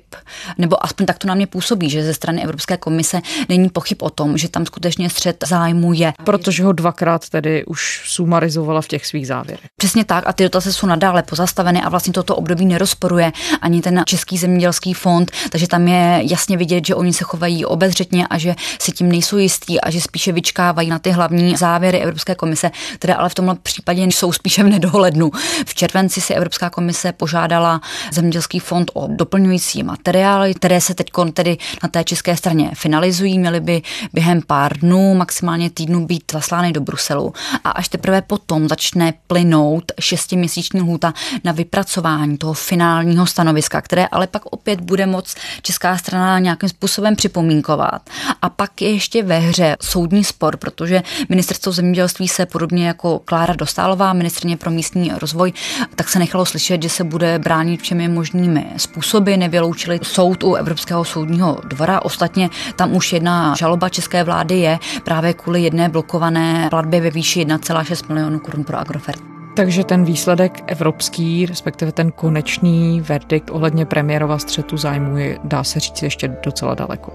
nebo 0.58 0.86
aspoň 0.86 1.06
tak 1.06 1.18
to 1.18 1.28
na 1.28 1.36
mě 1.36 1.48
působí, 1.48 1.90
že 1.90 2.04
ze 2.04 2.14
strany 2.14 2.44
Evropské 2.44 2.78
komise 2.78 3.22
není 3.50 3.70
pochyb 3.70 3.98
o 4.02 4.10
tom, 4.10 4.38
že 4.38 4.50
tam 4.50 4.66
skutečně 4.66 5.10
střed 5.10 5.44
zájmu 5.48 5.94
je. 5.94 6.14
Protože 6.24 6.64
ho 6.64 6.72
dvakrát 6.72 7.30
tedy 7.30 7.66
už 7.66 8.02
sumarizovala 8.06 8.82
v 8.82 8.88
těch 8.88 9.06
svých 9.06 9.28
závěrech. 9.28 9.66
Přesně 9.78 10.06
tak 10.06 10.24
a 10.28 10.34
ty 10.34 10.44
dotace 10.44 10.74
jsou 10.74 10.88
nadále 10.88 11.24
pozastaveny 11.24 11.82
a 11.82 11.90
vlastně 11.90 12.14
toto 12.14 12.36
období 12.36 12.66
nerozporuje 12.66 13.32
ani 13.62 13.82
ten 13.82 14.04
Český 14.06 14.38
zemědělský 14.38 14.94
fond, 14.94 15.32
takže 15.50 15.68
tam 15.68 15.88
je 15.88 16.22
jasně 16.24 16.58
vidět, 16.58 16.86
že 16.88 16.96
oni 16.96 17.14
se 17.14 17.24
chovají 17.24 17.66
obezřetně 17.66 18.28
a 18.28 18.38
že 18.38 18.56
si 18.80 18.92
tím 18.92 19.10
nejsou 19.10 19.38
jistí 19.38 19.82
a 19.82 19.90
že 19.90 20.02
spíše 20.02 20.32
vyčkávají 20.32 20.90
na 20.90 21.00
ty 21.00 21.12
hlavní 21.12 21.56
závěry 21.58 22.00
Evropské 22.00 22.36
komise, 22.36 22.72
které 22.96 23.14
ale 23.14 23.30
v 23.30 23.36
tomhle 23.36 23.56
případě 23.56 24.04
jsou 24.04 24.34
spíše 24.34 24.64
v 24.64 24.68
nedohlednu. 24.68 25.32
V 25.66 25.76
červenci 25.76 26.22
si 26.22 26.34
Evropská 26.34 26.47
komise 26.72 27.12
požádala 27.12 27.82
Zemědělský 28.12 28.60
fond 28.60 28.92
o 28.94 29.08
doplňující 29.08 29.84
materiály, 29.84 30.54
které 30.54 30.82
se 30.82 30.94
teď 30.94 31.10
tedy 31.34 31.58
na 31.84 31.90
té 31.90 32.04
české 32.04 32.38
straně 32.38 32.72
finalizují. 32.74 33.40
Měly 33.40 33.60
by 33.60 33.82
během 34.14 34.42
pár 34.42 34.78
dnů, 34.78 35.16
maximálně 35.16 35.70
týdnů 35.70 36.06
být 36.06 36.24
zaslány 36.32 36.72
do 36.74 36.82
Bruselu. 36.82 37.34
A 37.64 37.70
až 37.70 37.88
teprve 37.88 38.22
potom 38.22 38.70
začne 38.70 39.14
plynout 39.28 39.92
šestiměsíční 40.00 40.82
lhůta 40.82 41.14
na 41.44 41.52
vypracování 41.52 42.38
toho 42.38 42.54
finálního 42.54 43.26
stanoviska, 43.26 43.82
které 43.82 44.08
ale 44.08 44.28
pak 44.28 44.46
opět 44.46 44.82
bude 44.82 45.06
moc 45.06 45.36
česká 45.62 45.98
strana 45.98 46.40
nějakým 46.40 46.70
způsobem 46.70 47.16
připomínkovat. 47.16 48.10
A 48.42 48.50
pak 48.50 48.82
je 48.82 48.92
ještě 48.92 49.24
ve 49.24 49.40
hře 49.40 49.78
soudní 49.82 50.24
spor, 50.24 50.58
protože 50.58 51.04
ministerstvo 51.30 51.72
zemědělství 51.72 52.28
se 52.28 52.46
podobně 52.46 52.88
jako 52.88 53.20
Klára 53.20 53.54
Dostálová, 53.54 54.14
ministrně 54.14 54.58
pro 54.58 54.72
místní 54.72 55.12
rozvoj, 55.18 55.54
tak 55.96 56.10
se 56.10 56.20
nechalo 56.20 56.37
nechalo 56.38 56.46
slyšet, 56.46 56.84
že 56.84 56.90
se 56.90 57.04
bude 57.04 57.40
bránit 57.40 57.82
všemi 57.82 58.08
možnými 58.08 58.66
způsoby. 58.78 59.36
Nevyloučili 59.36 60.00
soud 60.04 60.44
u 60.44 60.54
Evropského 60.54 61.06
soudního 61.06 61.58
dvora. 61.64 62.02
Ostatně 62.02 62.50
tam 62.76 62.96
už 62.96 63.14
jedna 63.14 63.56
žaloba 63.56 63.90
české 63.90 64.24
vlády 64.24 64.60
je 64.60 64.80
právě 65.04 65.34
kvůli 65.34 65.64
jedné 65.64 65.90
blokované 65.90 66.68
platbě 66.70 67.02
ve 67.02 67.10
výši 67.10 67.46
1,6 67.46 68.10
milionů 68.10 68.40
korun 68.40 68.64
pro 68.64 68.78
Agrofert. 68.78 69.37
Takže 69.58 69.84
ten 69.84 70.06
výsledek 70.06 70.64
evropský, 70.68 71.46
respektive 71.46 71.92
ten 71.92 72.12
konečný 72.12 73.02
verdikt 73.02 73.50
ohledně 73.50 73.86
premiérova 73.86 74.38
střetu 74.38 74.78
zájmu 74.78 75.18
je, 75.18 75.40
dá 75.44 75.64
se 75.64 75.80
říct, 75.80 76.04
ještě 76.04 76.38
docela 76.44 76.76
daleko. 76.76 77.14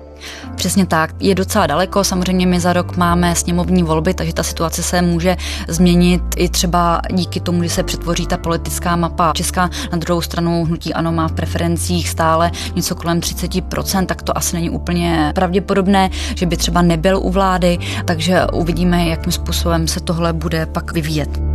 Přesně 0.55 0.87
tak, 0.87 1.11
je 1.21 1.35
docela 1.35 1.67
daleko. 1.67 2.05
Samozřejmě 2.05 2.47
my 2.47 2.61
za 2.61 2.73
rok 2.73 2.97
máme 2.97 3.35
sněmovní 3.35 3.83
volby, 3.83 4.15
takže 4.15 4.35
ta 4.35 4.43
situace 4.43 4.83
se 4.83 5.03
může 5.03 5.37
změnit 5.69 6.23
i 6.37 6.49
třeba 6.49 7.01
díky 7.13 7.41
tomu, 7.41 7.63
že 7.63 7.69
se 7.69 7.83
přetvoří 7.83 8.27
ta 8.27 8.37
politická 8.37 8.97
mapa 8.97 9.33
Česká. 9.35 9.71
Na 9.93 9.99
druhou 9.99 10.21
stranu 10.21 10.65
hnutí 10.65 10.95
ANO 10.95 11.13
má 11.13 11.29
v 11.29 11.33
preferencích 11.33 12.09
stále 12.09 12.51
něco 12.75 12.95
kolem 12.95 13.21
30%, 13.21 14.07
tak 14.07 14.23
to 14.23 14.39
asi 14.39 14.57
není 14.57 14.71
úplně 14.71 15.33
pravděpodobné, 15.35 16.11
že 16.35 16.47
by 16.47 16.57
třeba 16.57 16.83
nebyl 16.83 17.19
u 17.19 17.31
vlády, 17.31 17.79
takže 18.05 18.47
uvidíme, 18.53 19.07
jakým 19.07 19.33
způsobem 19.33 19.89
se 19.89 20.01
tohle 20.01 20.33
bude 20.33 20.67
pak 20.67 20.93
vyvíjet. 20.93 21.52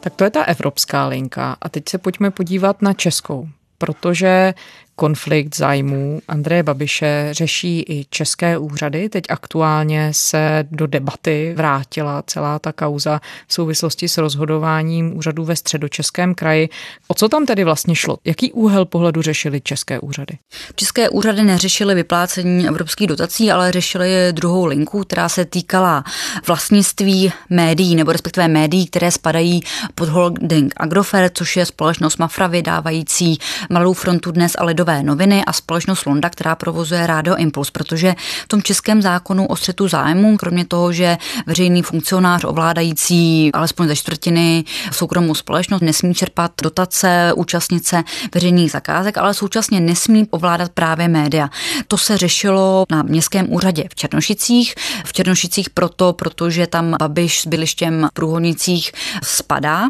Tak 0.00 0.14
to 0.14 0.24
je 0.24 0.30
ta 0.30 0.44
evropská 0.44 1.06
linka. 1.06 1.56
A 1.60 1.68
teď 1.68 1.88
se 1.88 1.98
pojďme 1.98 2.30
podívat 2.30 2.82
na 2.82 2.92
českou, 2.92 3.48
protože 3.78 4.54
konflikt 5.00 5.56
zájmů 5.56 6.20
Andreje 6.28 6.62
Babiše 6.62 7.28
řeší 7.32 7.84
i 7.88 8.06
české 8.10 8.58
úřady. 8.58 9.08
Teď 9.08 9.24
aktuálně 9.28 10.08
se 10.12 10.64
do 10.70 10.86
debaty 10.86 11.54
vrátila 11.56 12.22
celá 12.26 12.58
ta 12.58 12.72
kauza 12.72 13.20
v 13.46 13.54
souvislosti 13.54 14.08
s 14.08 14.18
rozhodováním 14.18 15.16
úřadů 15.16 15.44
ve 15.44 15.56
středočeském 15.56 16.34
kraji. 16.34 16.68
O 17.08 17.14
co 17.14 17.28
tam 17.28 17.46
tedy 17.46 17.64
vlastně 17.64 17.94
šlo? 17.94 18.18
Jaký 18.24 18.52
úhel 18.52 18.84
pohledu 18.84 19.22
řešili 19.22 19.60
české 19.60 20.00
úřady? 20.00 20.38
České 20.74 21.08
úřady 21.08 21.42
neřešily 21.42 21.94
vyplácení 21.94 22.68
evropských 22.68 23.06
dotací, 23.06 23.50
ale 23.50 23.72
řešily 23.72 24.10
druhou 24.32 24.66
linku, 24.66 25.04
která 25.04 25.28
se 25.28 25.44
týkala 25.44 26.04
vlastnictví 26.46 27.32
médií, 27.50 27.96
nebo 27.96 28.12
respektive 28.12 28.48
médií, 28.48 28.86
které 28.86 29.10
spadají 29.10 29.60
pod 29.94 30.08
holding 30.08 30.72
Agrofert, 30.76 31.38
což 31.38 31.56
je 31.56 31.66
společnost 31.66 32.18
Mafra 32.18 32.46
vydávající 32.46 33.38
Malou 33.70 33.92
frontu 33.92 34.32
dnes 34.32 34.52
a 34.58 34.64
Lidové 34.64 34.89
noviny 35.02 35.44
a 35.44 35.52
společnost 35.52 36.06
Londa, 36.06 36.30
která 36.30 36.54
provozuje 36.54 37.06
Rádio 37.06 37.36
Impuls, 37.36 37.70
protože 37.70 38.14
v 38.44 38.48
tom 38.48 38.62
českém 38.62 39.02
zákonu 39.02 39.46
o 39.46 39.56
střetu 39.56 39.88
zájmu, 39.88 40.36
kromě 40.36 40.64
toho, 40.64 40.92
že 40.92 41.18
veřejný 41.46 41.82
funkcionář 41.82 42.44
ovládající 42.44 43.50
alespoň 43.52 43.88
ze 43.88 43.96
čtvrtiny 43.96 44.64
soukromou 44.92 45.34
společnost 45.34 45.80
nesmí 45.80 46.14
čerpat 46.14 46.52
dotace 46.62 47.32
účastnice 47.36 48.04
veřejných 48.34 48.70
zakázek, 48.70 49.18
ale 49.18 49.34
současně 49.34 49.80
nesmí 49.80 50.26
ovládat 50.30 50.72
právě 50.72 51.08
média. 51.08 51.50
To 51.88 51.98
se 51.98 52.18
řešilo 52.18 52.84
na 52.90 53.02
městském 53.02 53.52
úřadě 53.52 53.84
v 53.90 53.94
Černošicích. 53.94 54.74
V 55.04 55.12
Černošicích 55.12 55.70
proto, 55.70 56.12
protože 56.12 56.66
tam 56.66 56.96
Babiš 56.98 57.40
s 57.40 57.46
bylištěm 57.46 58.08
v 58.10 58.14
Průhodnicích 58.14 58.92
spadá 59.22 59.88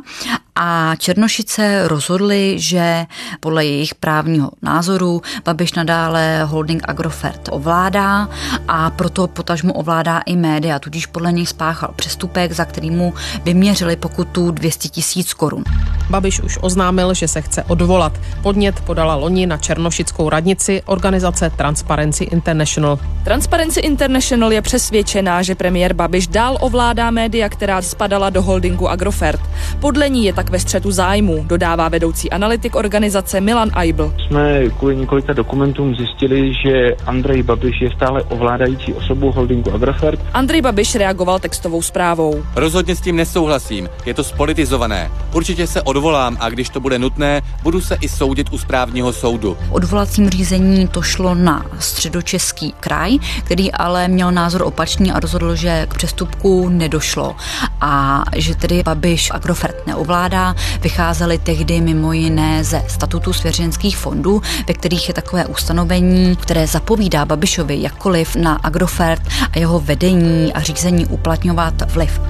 a 0.62 0.96
Černošice 0.96 1.88
rozhodli, 1.88 2.54
že 2.60 3.06
podle 3.40 3.64
jejich 3.64 3.94
právního 3.94 4.50
názoru 4.62 5.22
Babiš 5.44 5.72
nadále 5.72 6.44
holding 6.44 6.82
Agrofert 6.88 7.48
ovládá 7.50 8.28
a 8.68 8.90
proto 8.90 9.26
potažmu 9.26 9.72
ovládá 9.72 10.18
i 10.18 10.36
média, 10.36 10.78
tudíž 10.78 11.06
podle 11.06 11.32
nich 11.32 11.48
spáchal 11.48 11.92
přestupek, 11.96 12.52
za 12.52 12.64
který 12.64 12.90
mu 12.90 13.14
vyměřili 13.44 13.96
pokutu 13.96 14.50
200 14.50 14.88
tisíc 14.88 15.34
korun. 15.34 15.64
Babiš 16.10 16.40
už 16.40 16.58
oznámil, 16.60 17.14
že 17.14 17.28
se 17.28 17.40
chce 17.40 17.62
odvolat. 17.62 18.12
Podnět 18.42 18.80
podala 18.80 19.14
loni 19.14 19.46
na 19.46 19.56
Černošickou 19.56 20.28
radnici 20.28 20.82
organizace 20.86 21.50
Transparency 21.50 22.24
International. 22.24 22.98
Transparency 23.24 23.80
International 23.80 24.52
je 24.52 24.62
přesvědčená, 24.62 25.42
že 25.42 25.54
premiér 25.54 25.92
Babiš 25.92 26.26
dál 26.26 26.56
ovládá 26.60 27.10
média, 27.10 27.48
která 27.48 27.82
spadala 27.82 28.30
do 28.30 28.42
holdingu 28.42 28.88
Agrofert. 28.88 29.40
Podle 29.80 30.08
ní 30.08 30.24
je 30.24 30.32
tak 30.32 30.50
ve 30.50 30.58
střetu 30.58 30.90
zájmu, 30.90 31.44
dodává 31.46 31.88
vedoucí 31.88 32.30
analytik 32.30 32.76
organizace 32.76 33.40
Milan 33.40 33.70
Eibl. 33.76 34.14
Jsme 34.26 34.68
kvůli 34.78 34.96
několika 34.96 35.32
dokumentům 35.32 35.94
zjistili, 35.94 36.52
že 36.54 36.96
Andrej 37.06 37.42
Babiš 37.42 37.80
je 37.80 37.90
stále 37.96 38.22
ovládající 38.22 38.92
osobou 38.94 39.32
holdingu 39.32 39.74
Agrofert. 39.74 40.20
Andrej 40.34 40.62
Babiš 40.62 40.94
reagoval 40.94 41.38
textovou 41.38 41.82
zprávou. 41.82 42.42
Rozhodně 42.56 42.96
s 42.96 43.00
tím 43.00 43.16
nesouhlasím, 43.16 43.88
je 44.06 44.14
to 44.14 44.24
spolitizované. 44.24 45.10
Určitě 45.34 45.66
se 45.66 45.82
odvolám 46.00 46.36
a 46.40 46.48
když 46.48 46.68
to 46.68 46.80
bude 46.80 46.98
nutné, 46.98 47.42
budu 47.62 47.80
se 47.80 47.96
i 48.00 48.08
soudit 48.08 48.52
u 48.52 48.58
správního 48.58 49.12
soudu. 49.12 49.56
Odvolacím 49.70 50.30
řízení 50.30 50.88
to 50.88 51.02
šlo 51.02 51.34
na 51.34 51.66
středočeský 51.78 52.74
kraj, 52.80 53.18
který 53.44 53.72
ale 53.72 54.08
měl 54.08 54.32
názor 54.32 54.62
opačný 54.62 55.12
a 55.12 55.20
rozhodl, 55.20 55.54
že 55.54 55.86
k 55.90 55.94
přestupku 55.94 56.68
nedošlo 56.68 57.36
a 57.80 58.24
že 58.36 58.54
tedy 58.54 58.82
Babiš 58.82 59.30
Agrofert 59.30 59.86
neovládá. 59.86 60.54
Vycházely 60.80 61.38
tehdy 61.38 61.80
mimo 61.80 62.12
jiné 62.12 62.64
ze 62.64 62.84
statutu 62.88 63.32
svěřenských 63.32 63.96
fondů, 63.96 64.42
ve 64.68 64.74
kterých 64.74 65.08
je 65.08 65.14
takové 65.14 65.46
ustanovení, 65.46 66.36
které 66.36 66.66
zapovídá 66.66 67.24
Babišovi 67.24 67.82
jakkoliv 67.82 68.36
na 68.36 68.54
Agrofert 68.54 69.22
a 69.52 69.58
jeho 69.58 69.80
vedení 69.80 70.52
a 70.52 70.60
řízení 70.60 71.06
uplatňovat 71.06 71.92
vliv. 71.92 72.20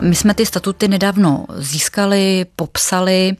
My 0.00 0.14
jsme 0.14 0.34
ty 0.34 0.46
statuty 0.46 0.88
nedávno 0.88 1.46
získali, 1.56 2.46
popsali 2.56 3.36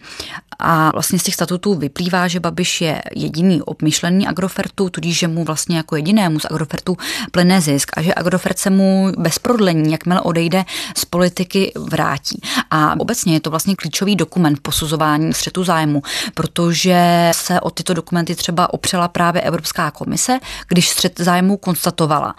a 0.59 0.91
vlastně 0.91 1.19
z 1.19 1.23
těch 1.23 1.35
statutů 1.35 1.75
vyplývá, 1.75 2.29
že 2.29 2.41
Babiš 2.41 2.81
je 2.81 3.03
jediný 3.15 3.63
obmyšlený 3.63 4.27
Agrofertu, 4.27 4.91
tudíž 4.91 5.19
že 5.19 5.29
mu 5.29 5.45
vlastně 5.45 5.77
jako 5.77 5.97
jedinému 5.97 6.41
z 6.41 6.45
Agrofertu 6.45 6.97
plyne 7.31 7.61
zisk 7.61 7.91
a 7.97 8.03
že 8.03 8.15
Agrofert 8.15 8.59
se 8.59 8.71
mu 8.71 9.13
bez 9.19 9.39
prodlení, 9.39 9.93
jakmile 9.93 10.21
odejde 10.21 10.65
z 10.97 11.05
politiky, 11.05 11.73
vrátí. 11.77 12.41
A 12.71 13.01
obecně 13.01 13.35
je 13.35 13.41
to 13.41 13.51
vlastně 13.51 13.77
klíčový 13.77 14.17
dokument 14.17 14.61
posuzování 14.63 15.35
střetu 15.35 15.65
zájmu, 15.65 16.03
protože 16.35 17.31
se 17.35 17.61
o 17.61 17.71
tyto 17.71 17.95
dokumenty 17.95 18.35
třeba 18.35 18.75
opřela 18.75 19.09
právě 19.09 19.43
Evropská 19.43 19.91
komise, 19.91 20.39
když 20.69 20.89
střet 20.89 21.21
zájmu 21.21 21.57
konstatovala. 21.57 22.35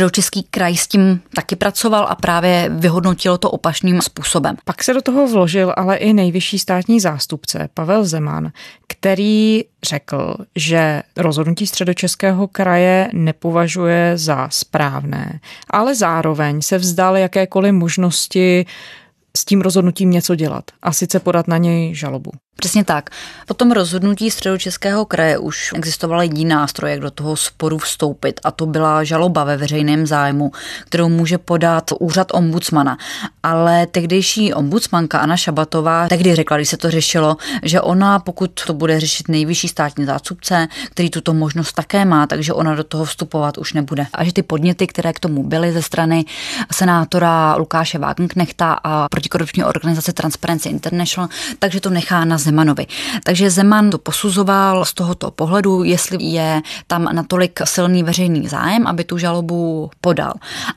Středočeský 0.00 0.42
kraj 0.50 0.76
s 0.76 0.88
tím 0.88 1.20
taky 1.34 1.56
pracoval 1.56 2.06
a 2.10 2.14
právě 2.14 2.70
vyhodnotil 2.72 3.38
to 3.38 3.50
opačným 3.50 4.02
způsobem. 4.02 4.56
Pak 4.64 4.84
se 4.84 4.94
do 4.94 5.02
toho 5.02 5.28
vložil 5.28 5.74
ale 5.76 5.96
i 5.96 6.12
nejvyšší 6.12 6.58
státní 6.58 7.00
zástupce 7.00 7.68
Pavel 7.74 8.04
Zeman, 8.04 8.52
který 8.88 9.64
řekl, 9.82 10.36
že 10.56 11.02
rozhodnutí 11.16 11.66
středočeského 11.66 12.48
kraje 12.48 13.10
nepovažuje 13.12 14.18
za 14.18 14.48
správné, 14.50 15.40
ale 15.70 15.94
zároveň 15.94 16.62
se 16.62 16.78
vzdal 16.78 17.16
jakékoliv 17.16 17.72
možnosti 17.72 18.66
s 19.36 19.44
tím 19.44 19.60
rozhodnutím 19.60 20.10
něco 20.10 20.34
dělat 20.34 20.64
a 20.82 20.92
sice 20.92 21.20
podat 21.20 21.48
na 21.48 21.56
něj 21.56 21.94
žalobu. 21.94 22.30
Přesně 22.60 22.84
tak. 22.84 23.10
Po 23.46 23.54
tom 23.54 23.72
rozhodnutí 23.72 24.30
středočeského 24.30 25.04
kraje 25.04 25.38
už 25.38 25.72
existoval 25.74 26.22
jediný 26.22 26.44
nástroj, 26.44 26.90
jak 26.90 27.00
do 27.00 27.10
toho 27.10 27.36
sporu 27.36 27.78
vstoupit 27.78 28.40
a 28.44 28.50
to 28.50 28.66
byla 28.66 29.04
žaloba 29.04 29.44
ve 29.44 29.56
veřejném 29.56 30.06
zájmu, 30.06 30.52
kterou 30.84 31.08
může 31.08 31.38
podat 31.38 31.90
úřad 31.98 32.26
ombudsmana. 32.32 32.98
Ale 33.42 33.86
tehdejší 33.86 34.54
ombudsmanka 34.54 35.18
Anna 35.18 35.36
Šabatová 35.36 36.08
tehdy 36.08 36.34
řekla, 36.34 36.56
když 36.56 36.68
se 36.68 36.76
to 36.76 36.90
řešilo, 36.90 37.36
že 37.62 37.80
ona, 37.80 38.18
pokud 38.18 38.64
to 38.66 38.74
bude 38.74 39.00
řešit 39.00 39.28
nejvyšší 39.28 39.68
státní 39.68 40.04
zástupce, 40.04 40.68
který 40.90 41.10
tuto 41.10 41.34
možnost 41.34 41.72
také 41.72 42.04
má, 42.04 42.26
takže 42.26 42.52
ona 42.52 42.74
do 42.74 42.84
toho 42.84 43.04
vstupovat 43.04 43.58
už 43.58 43.72
nebude. 43.72 44.06
A 44.12 44.24
že 44.24 44.32
ty 44.32 44.42
podněty, 44.42 44.86
které 44.86 45.12
k 45.12 45.20
tomu 45.20 45.42
byly 45.42 45.72
ze 45.72 45.82
strany 45.82 46.24
senátora 46.72 47.56
Lukáše 47.56 47.98
Wagenknechta 47.98 48.72
a 48.84 49.08
protikorupční 49.08 49.64
organizace 49.64 50.12
Transparency 50.12 50.68
International, 50.68 51.28
takže 51.58 51.80
to 51.80 51.90
nechá 51.90 52.24
na 52.24 52.38
Zemanovi. 52.50 52.86
Takže 53.24 53.50
Zeman 53.50 53.90
to 53.90 53.98
posuzoval 53.98 54.84
z 54.84 54.94
tohoto 54.94 55.30
pohledu, 55.30 55.84
jestli 55.84 56.24
je 56.24 56.62
tam 56.86 57.04
natolik 57.12 57.60
silný 57.64 58.02
veřejný 58.02 58.48
zájem, 58.48 58.86
aby 58.86 59.04
tu 59.04 59.18
žalobu 59.18 59.90
podal. 60.00 60.32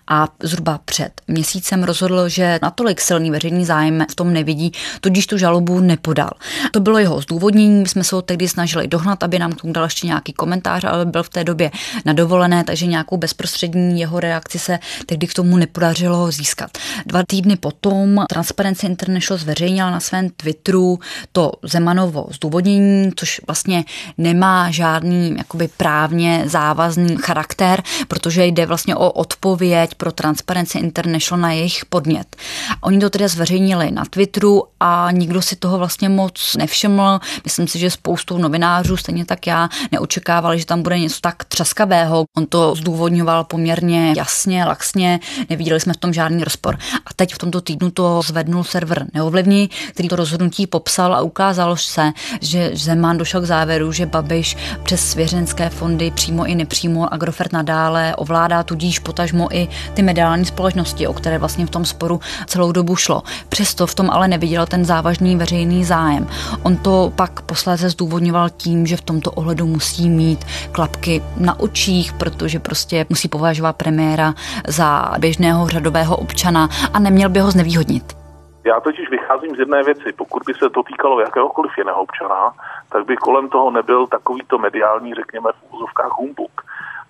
A 0.07 0.27
zhruba 0.43 0.79
před 0.85 1.21
měsícem 1.27 1.83
rozhodl, 1.83 2.29
že 2.29 2.59
natolik 2.61 3.01
silný 3.01 3.31
veřejný 3.31 3.65
zájem 3.65 4.05
v 4.11 4.15
tom 4.15 4.33
nevidí, 4.33 4.71
tudíž 5.01 5.27
tu 5.27 5.37
žalobu 5.37 5.79
nepodal. 5.79 6.29
To 6.71 6.79
bylo 6.79 6.97
jeho 6.97 7.21
zdůvodnění, 7.21 7.87
jsme 7.87 8.03
se 8.03 8.15
ho 8.15 8.21
tehdy 8.21 8.47
snažili 8.47 8.87
dohnat, 8.87 9.23
aby 9.23 9.39
nám 9.39 9.51
k 9.51 9.61
tomu 9.61 9.73
dal 9.73 9.83
ještě 9.83 10.07
nějaký 10.07 10.33
komentář, 10.33 10.83
ale 10.83 11.05
byl 11.05 11.23
v 11.23 11.29
té 11.29 11.43
době 11.43 11.71
na 12.05 12.13
dovolené, 12.13 12.63
takže 12.63 12.85
nějakou 12.85 13.17
bezprostřední 13.17 13.99
jeho 13.99 14.19
reakci 14.19 14.59
se 14.59 14.79
tehdy 15.05 15.27
k 15.27 15.33
tomu 15.33 15.57
nepodařilo 15.57 16.31
získat. 16.31 16.77
Dva 17.05 17.23
týdny 17.27 17.55
potom 17.55 18.25
Transparency 18.29 18.85
International 18.85 19.39
zveřejnil 19.39 19.91
na 19.91 19.99
svém 19.99 20.29
Twitteru 20.29 20.99
to 21.31 21.51
Zemanovo 21.63 22.25
zdůvodnění, 22.31 23.11
což 23.15 23.41
vlastně 23.47 23.85
nemá 24.17 24.71
žádný 24.71 25.35
jakoby 25.37 25.67
právně 25.77 26.43
závazný 26.45 27.17
charakter, 27.17 27.83
protože 28.07 28.45
jde 28.45 28.65
vlastně 28.65 28.95
o 28.95 29.11
odpověď 29.11 29.95
pro 29.95 30.11
Transparency 30.11 30.77
International 30.77 31.41
na 31.41 31.51
jejich 31.51 31.85
podnět. 31.85 32.35
Oni 32.81 32.99
to 32.99 33.09
teda 33.09 33.27
zveřejnili 33.27 33.91
na 33.91 34.03
Twitteru 34.09 34.63
a 34.79 35.11
nikdo 35.11 35.41
si 35.41 35.55
toho 35.55 35.77
vlastně 35.77 36.09
moc 36.09 36.55
nevšiml. 36.57 37.19
Myslím 37.43 37.67
si, 37.67 37.79
že 37.79 37.91
spoustu 37.91 38.37
novinářů, 38.37 38.97
stejně 38.97 39.25
tak 39.25 39.47
já, 39.47 39.69
neočekávali, 39.91 40.59
že 40.59 40.65
tam 40.65 40.81
bude 40.81 40.99
něco 40.99 41.17
tak 41.21 41.43
třaskavého. 41.43 42.25
On 42.37 42.45
to 42.45 42.75
zdůvodňoval 42.75 43.43
poměrně 43.43 44.13
jasně, 44.17 44.65
laxně, 44.65 45.19
neviděli 45.49 45.79
jsme 45.79 45.93
v 45.93 45.97
tom 45.97 46.13
žádný 46.13 46.43
rozpor. 46.43 46.77
A 47.05 47.13
teď 47.15 47.33
v 47.33 47.37
tomto 47.37 47.61
týdnu 47.61 47.91
to 47.91 48.21
zvednul 48.21 48.63
server 48.63 49.05
Neovlivní, 49.13 49.69
který 49.89 50.09
to 50.09 50.15
rozhodnutí 50.15 50.67
popsal 50.67 51.15
a 51.15 51.21
ukázalo 51.43 51.77
se, 51.77 52.11
že 52.41 52.71
Zeman 52.73 53.17
došel 53.17 53.41
k 53.41 53.45
závěru, 53.45 53.91
že 53.91 54.05
Babiš 54.05 54.57
přes 54.83 55.09
svěřenské 55.09 55.69
fondy 55.69 56.11
přímo 56.11 56.45
i 56.45 56.55
nepřímo 56.55 57.13
Agrofert 57.13 57.53
nadále 57.53 58.15
ovládá 58.15 58.63
tudíž 58.63 58.99
potažmo 58.99 59.47
i 59.51 59.67
ty 59.93 60.01
mediální 60.01 60.45
společnosti, 60.45 61.07
o 61.07 61.13
které 61.13 61.37
vlastně 61.37 61.65
v 61.65 61.69
tom 61.69 61.85
sporu 61.85 62.19
celou 62.47 62.71
dobu 62.71 62.95
šlo. 62.95 63.23
Přesto 63.49 63.87
v 63.87 63.95
tom 63.95 64.09
ale 64.09 64.27
neviděl 64.27 64.65
ten 64.65 64.85
závažný 64.85 65.35
veřejný 65.35 65.85
zájem. 65.85 66.27
On 66.63 66.77
to 66.77 67.11
pak 67.15 67.41
posléze 67.41 67.89
zdůvodňoval 67.89 68.49
tím, 68.49 68.87
že 68.87 68.97
v 68.97 69.01
tomto 69.01 69.31
ohledu 69.31 69.67
musí 69.67 70.09
mít 70.09 70.45
klapky 70.71 71.21
na 71.37 71.59
očích, 71.59 72.13
protože 72.13 72.59
prostě 72.59 73.05
musí 73.09 73.27
považovat 73.27 73.75
premiéra 73.75 74.33
za 74.67 75.11
běžného 75.19 75.69
řadového 75.69 76.15
občana 76.15 76.69
a 76.93 76.99
neměl 76.99 77.29
by 77.29 77.39
ho 77.39 77.51
znevýhodnit. 77.51 78.22
Já 78.63 78.79
totiž 78.79 79.09
vycházím 79.09 79.55
z 79.55 79.59
jedné 79.59 79.83
věci. 79.83 80.13
Pokud 80.13 80.43
by 80.45 80.53
se 80.53 80.69
to 80.69 80.83
týkalo 80.83 81.19
jakéhokoliv 81.19 81.77
jiného 81.77 82.01
občana, 82.01 82.53
tak 82.89 83.05
by 83.05 83.17
kolem 83.17 83.49
toho 83.49 83.71
nebyl 83.71 84.07
takovýto 84.07 84.57
mediální, 84.57 85.13
řekněme, 85.13 85.49
v 85.51 85.73
úzovkách 85.73 86.11
humbuk. 86.11 86.61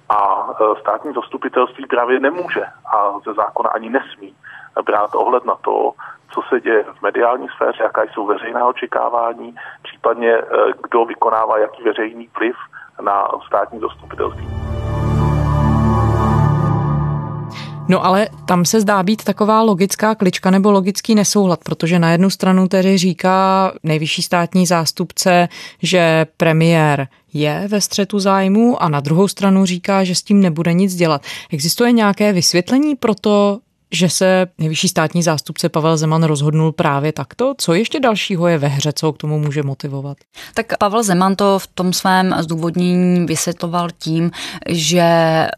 A 0.10 0.50
e, 0.50 0.80
státní 0.80 1.13
zastupitelství 1.13 1.86
právě 1.86 2.20
nemůže 2.20 2.66
a 2.96 3.20
ze 3.26 3.34
zákona 3.34 3.70
ani 3.70 3.89
nesmí 3.89 4.36
brát 4.86 5.16
ohled 5.16 5.46
na 5.46 5.56
to, 5.56 5.92
co 6.34 6.42
se 6.50 6.62
děje 6.62 6.84
v 6.84 7.02
mediální 7.02 7.48
sféře, 7.56 7.84
jaká 7.84 8.04
jsou 8.04 8.26
veřejná 8.26 8.66
očekávání, 8.66 9.56
případně 9.84 10.32
e, 10.32 10.44
kdo 10.84 11.06
vykonává 11.06 11.58
jaký 11.58 11.84
veřejný 11.84 12.30
vliv 12.38 12.56
na 13.02 13.28
státní 13.48 13.80
zastupitelství. 13.80 14.62
No 17.88 18.06
ale 18.06 18.30
tam 18.46 18.65
se 18.65 18.82
zdá 18.82 19.04
být 19.04 19.24
taková 19.24 19.62
logická 19.62 20.15
klička 20.15 20.52
nebo 20.52 20.72
logický 20.72 21.15
nesouhlad, 21.15 21.60
protože 21.63 22.00
na 22.00 22.12
jednu 22.12 22.30
stranu 22.30 22.67
tedy 22.67 22.98
říká 22.98 23.72
nejvyšší 23.84 24.22
státní 24.22 24.65
zástupce, 24.65 25.50
že 25.82 26.26
premiér 26.38 27.08
je 27.34 27.65
ve 27.67 27.82
střetu 27.82 28.19
zájmu 28.19 28.84
a 28.84 28.89
na 28.89 29.00
druhou 29.00 29.28
stranu 29.28 29.65
říká, 29.65 30.04
že 30.04 30.15
s 30.15 30.24
tím 30.24 30.41
nebude 30.41 30.74
nic 30.74 30.96
dělat. 30.96 31.22
Existuje 31.52 31.91
nějaké 31.91 32.34
vysvětlení 32.34 32.96
pro 32.96 33.15
to, 33.15 33.60
že 33.93 34.10
se 34.10 34.47
nejvyšší 34.58 34.88
státní 34.88 35.23
zástupce 35.23 35.69
Pavel 35.69 35.97
Zeman 35.97 36.23
rozhodnul 36.23 36.71
právě 36.71 37.12
takto? 37.12 37.53
Co 37.58 37.73
ještě 37.73 37.99
dalšího 37.99 38.47
je 38.47 38.58
ve 38.58 38.67
hře, 38.67 38.93
co 38.93 39.13
k 39.13 39.17
tomu 39.17 39.39
může 39.39 39.63
motivovat? 39.63 40.17
Tak 40.53 40.77
Pavel 40.77 41.03
Zeman 41.03 41.36
to 41.36 41.60
v 41.60 41.67
tom 41.67 41.93
svém 41.93 42.36
zdůvodnění 42.39 43.25
vysvětloval 43.25 43.89
tím, 43.99 44.32
že 44.69 45.03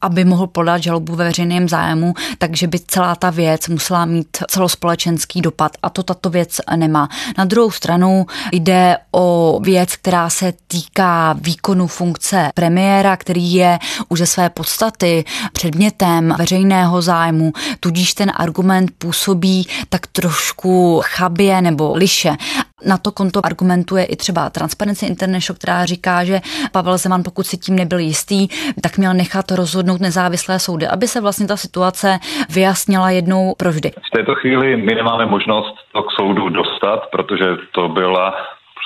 aby 0.02 0.26
mohl 0.26 0.48
podat 0.48 0.84
žalobu 0.84 1.16
ve 1.16 1.26
veřejném 1.26 1.70
zájmu, 1.70 2.14
takže 2.38 2.68
by 2.68 2.80
celá 2.80 3.16
ta 3.16 3.30
věc 3.30 3.68
musela 3.68 4.06
mít 4.06 4.38
celospolečenský 4.48 5.42
dopad 5.42 5.72
a 5.84 5.90
to 5.90 6.04
tato 6.04 6.30
věc 6.30 6.62
nemá. 6.76 7.10
Na 7.38 7.46
druhou 7.46 7.72
stranu 7.72 8.26
jde 8.52 8.98
o 9.12 9.60
věc, 9.64 9.96
která 9.96 10.30
se 10.30 10.54
týká 10.68 11.36
výkonu 11.42 11.88
funkce 11.88 12.50
premiéra, 12.56 13.18
který 13.18 13.54
je 13.54 13.80
už 14.10 14.20
ze 14.20 14.26
své 14.26 14.50
podstaty 14.50 15.24
předmětem 15.54 16.36
veřejného 16.38 17.02
zájmu, 17.02 17.54
tudíž 17.80 18.14
ten 18.14 18.25
ten 18.26 18.34
argument 18.38 18.90
působí 19.02 19.68
tak 19.90 20.02
trošku 20.08 21.02
chabě 21.04 21.62
nebo 21.62 21.94
liše. 21.96 22.30
Na 22.88 22.98
to 22.98 23.12
konto 23.12 23.40
argumentuje 23.46 24.04
i 24.06 24.16
třeba 24.16 24.50
Transparency 24.50 25.06
International, 25.06 25.58
která 25.58 25.86
říká, 25.86 26.24
že 26.24 26.40
Pavel 26.72 26.98
Zeman, 26.98 27.24
pokud 27.24 27.46
si 27.46 27.58
tím 27.58 27.76
nebyl 27.76 28.00
jistý, 28.00 28.48
tak 28.84 28.98
měl 28.98 29.14
nechat 29.14 29.52
rozhodnout 29.52 30.02
nezávislé 30.02 30.60
soudy, 30.60 30.88
aby 30.88 31.08
se 31.08 31.22
vlastně 31.22 31.48
ta 31.48 31.58
situace 31.58 32.20
vyjasnila 32.50 33.10
jednou 33.10 33.54
provždy. 33.58 33.92
V 33.92 34.18
této 34.18 34.36
chvíli 34.36 34.78
my 34.78 34.96
nemáme 34.96 35.26
možnost 35.26 35.76
to 35.94 36.04
k 36.04 36.12
soudu 36.12 36.50
dostat, 36.50 37.00
protože 37.12 37.46
to 37.72 37.90
byla 37.90 38.34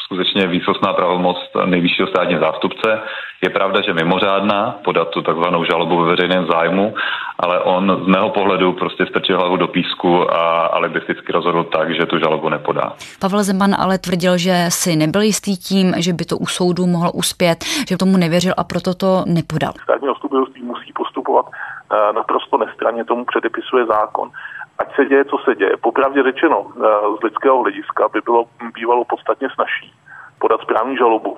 skutečně 0.06 0.48
výsostná 0.48 0.94
pravomoc 0.94 1.38
nejvyššího 1.66 2.08
státního 2.08 2.40
zástupce. 2.40 3.00
Je 3.42 3.50
pravda, 3.50 3.82
že 3.82 3.94
mimořádná 3.94 4.76
podat 4.84 5.10
tu 5.10 5.22
takzvanou 5.22 5.64
žalobu 5.64 6.04
ve 6.04 6.10
veřejném 6.10 6.46
zájmu, 6.46 6.94
ale 7.40 7.60
on 7.60 8.02
z 8.04 8.08
mého 8.08 8.30
pohledu 8.30 8.74
prostě 8.74 9.06
strčil 9.06 9.38
hlavu 9.38 9.58
do 9.58 9.68
písku 9.68 10.34
a 10.34 10.66
alibisticky 10.66 11.32
rozhodl 11.32 11.64
tak, 11.64 11.96
že 11.96 12.06
tu 12.06 12.20
žalobu 12.20 12.50
nepodá. 12.50 12.94
Pavel 13.22 13.44
Zeman 13.44 13.76
ale 13.80 13.98
tvrdil, 13.98 14.38
že 14.38 14.66
si 14.70 14.96
nebyl 14.96 15.22
jistý 15.22 15.58
tím, 15.58 15.94
že 15.98 16.14
by 16.14 16.26
to 16.26 16.38
u 16.38 16.46
soudu 16.46 16.88
mohlo 16.88 17.12
uspět, 17.12 17.66
že 17.90 17.98
tomu 17.98 18.18
nevěřil 18.18 18.54
a 18.58 18.64
proto 18.64 18.94
to 18.94 19.24
nepodal. 19.28 19.74
Státní 19.84 20.08
zastupitelství 20.08 20.64
musí 20.64 20.94
postupovat 20.94 21.46
eh, 21.50 22.14
naprosto 22.14 22.58
nestranně, 22.58 23.06
tomu 23.06 23.26
předepisuje 23.26 23.86
zákon 23.86 24.32
ať 24.80 24.96
se 24.96 25.06
děje, 25.06 25.26
co 25.26 25.38
se 25.46 25.56
děje. 25.56 25.78
Popravdě 25.82 26.24
řečeno, 26.24 26.66
eh, 26.68 26.82
z 27.20 27.24
lidského 27.24 27.62
hlediska 27.62 28.08
by 28.14 28.20
bylo 28.26 28.46
bývalo 28.74 29.06
podstatně 29.06 29.48
snažší 29.56 29.94
podat 30.40 30.62
správní 30.62 30.98
žalobu 30.98 31.38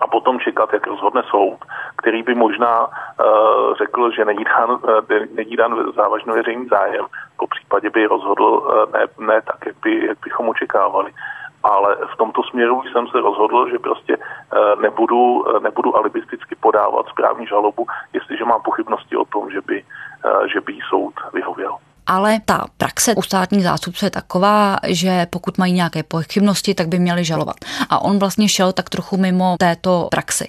a 0.00 0.06
potom 0.06 0.40
čekat, 0.40 0.72
jak 0.72 0.86
rozhodne 0.86 1.22
soud, 1.30 1.58
který 1.96 2.22
by 2.22 2.34
možná 2.34 2.86
uh, 2.86 3.74
řekl, 3.74 4.10
že 4.10 4.24
není 4.24 4.44
dán, 4.44 4.70
uh, 4.70 4.78
není 5.34 5.56
dán 5.56 5.92
závažný 5.96 6.32
veřejný 6.32 6.66
zájem, 6.66 7.04
po 7.36 7.46
případě 7.46 7.90
by 7.90 8.06
rozhodl 8.06 8.44
uh, 8.44 8.92
ne, 8.92 9.06
ne 9.18 9.42
tak, 9.42 9.66
jak, 9.66 9.76
by, 9.82 10.06
jak 10.06 10.18
bychom 10.24 10.48
očekávali. 10.48 11.12
Ale 11.62 11.96
v 12.14 12.16
tomto 12.16 12.42
směru 12.42 12.82
jsem 12.82 13.08
se 13.08 13.20
rozhodl, 13.20 13.70
že 13.70 13.78
prostě 13.78 14.16
uh, 14.16 14.82
nebudu, 14.82 15.40
uh, 15.40 15.60
nebudu 15.60 15.96
alibisticky 15.96 16.54
podávat 16.54 17.06
správní 17.08 17.46
žalobu, 17.46 17.86
jestliže 18.12 18.44
mám 18.44 18.62
pochybnosti 18.62 19.16
o 19.16 19.24
tom, 19.24 19.50
že 19.50 19.60
by, 19.60 19.84
uh, 20.24 20.46
že 20.46 20.60
by 20.60 20.78
soud 20.90 21.14
vyhověl 21.32 21.76
ale 22.08 22.40
ta 22.44 22.64
praxe 22.76 23.14
u 23.14 23.22
státních 23.22 23.62
zástupců 23.62 24.04
je 24.04 24.10
taková, 24.10 24.76
že 24.86 25.26
pokud 25.30 25.58
mají 25.58 25.72
nějaké 25.72 26.02
pochybnosti, 26.02 26.74
tak 26.74 26.88
by 26.88 26.98
měli 26.98 27.24
žalovat. 27.24 27.56
A 27.90 28.02
on 28.02 28.18
vlastně 28.18 28.48
šel 28.48 28.72
tak 28.72 28.90
trochu 28.90 29.16
mimo 29.16 29.56
této 29.58 30.08
praxi. 30.10 30.48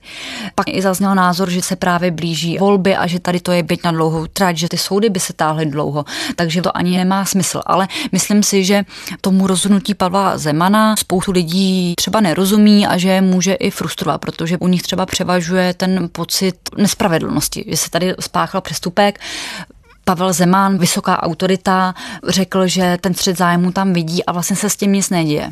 Pak 0.55 0.67
i 0.69 0.81
zazněl 0.81 1.15
názor, 1.15 1.49
že 1.49 1.61
se 1.61 1.75
právě 1.75 2.11
blíží 2.11 2.57
volby 2.57 2.95
a 2.95 3.07
že 3.07 3.19
tady 3.19 3.39
to 3.39 3.51
je 3.51 3.63
byť 3.63 3.83
na 3.83 3.91
dlouhou 3.91 4.27
trať, 4.27 4.57
že 4.57 4.69
ty 4.69 4.77
soudy 4.77 5.09
by 5.09 5.19
se 5.19 5.33
táhly 5.33 5.65
dlouho, 5.65 6.05
takže 6.35 6.61
to 6.61 6.77
ani 6.77 6.97
nemá 6.97 7.25
smysl. 7.25 7.61
Ale 7.65 7.87
myslím 8.11 8.43
si, 8.43 8.63
že 8.63 8.83
tomu 9.21 9.47
rozhodnutí 9.47 9.93
Pavla 9.93 10.37
Zemana 10.37 10.95
spoustu 10.95 11.31
lidí 11.31 11.93
třeba 11.97 12.21
nerozumí 12.21 12.87
a 12.87 12.97
že 12.97 13.21
může 13.21 13.53
i 13.53 13.71
frustrovat, 13.71 14.21
protože 14.21 14.57
u 14.57 14.67
nich 14.67 14.81
třeba 14.81 15.05
převažuje 15.05 15.73
ten 15.73 16.09
pocit 16.11 16.55
nespravedlnosti, 16.77 17.65
že 17.67 17.77
se 17.77 17.89
tady 17.89 18.15
spáchal 18.19 18.61
přestupek, 18.61 19.19
Pavel 20.09 20.33
Zeman, 20.33 20.77
vysoká 20.77 21.23
autorita, 21.23 21.93
řekl, 22.27 22.67
že 22.67 22.97
ten 23.01 23.13
střed 23.13 23.37
zájmu 23.37 23.71
tam 23.71 23.93
vidí 23.93 24.25
a 24.25 24.31
vlastně 24.31 24.55
se 24.55 24.69
s 24.69 24.75
tím 24.75 24.93
nic 24.93 25.09
neděje. 25.09 25.49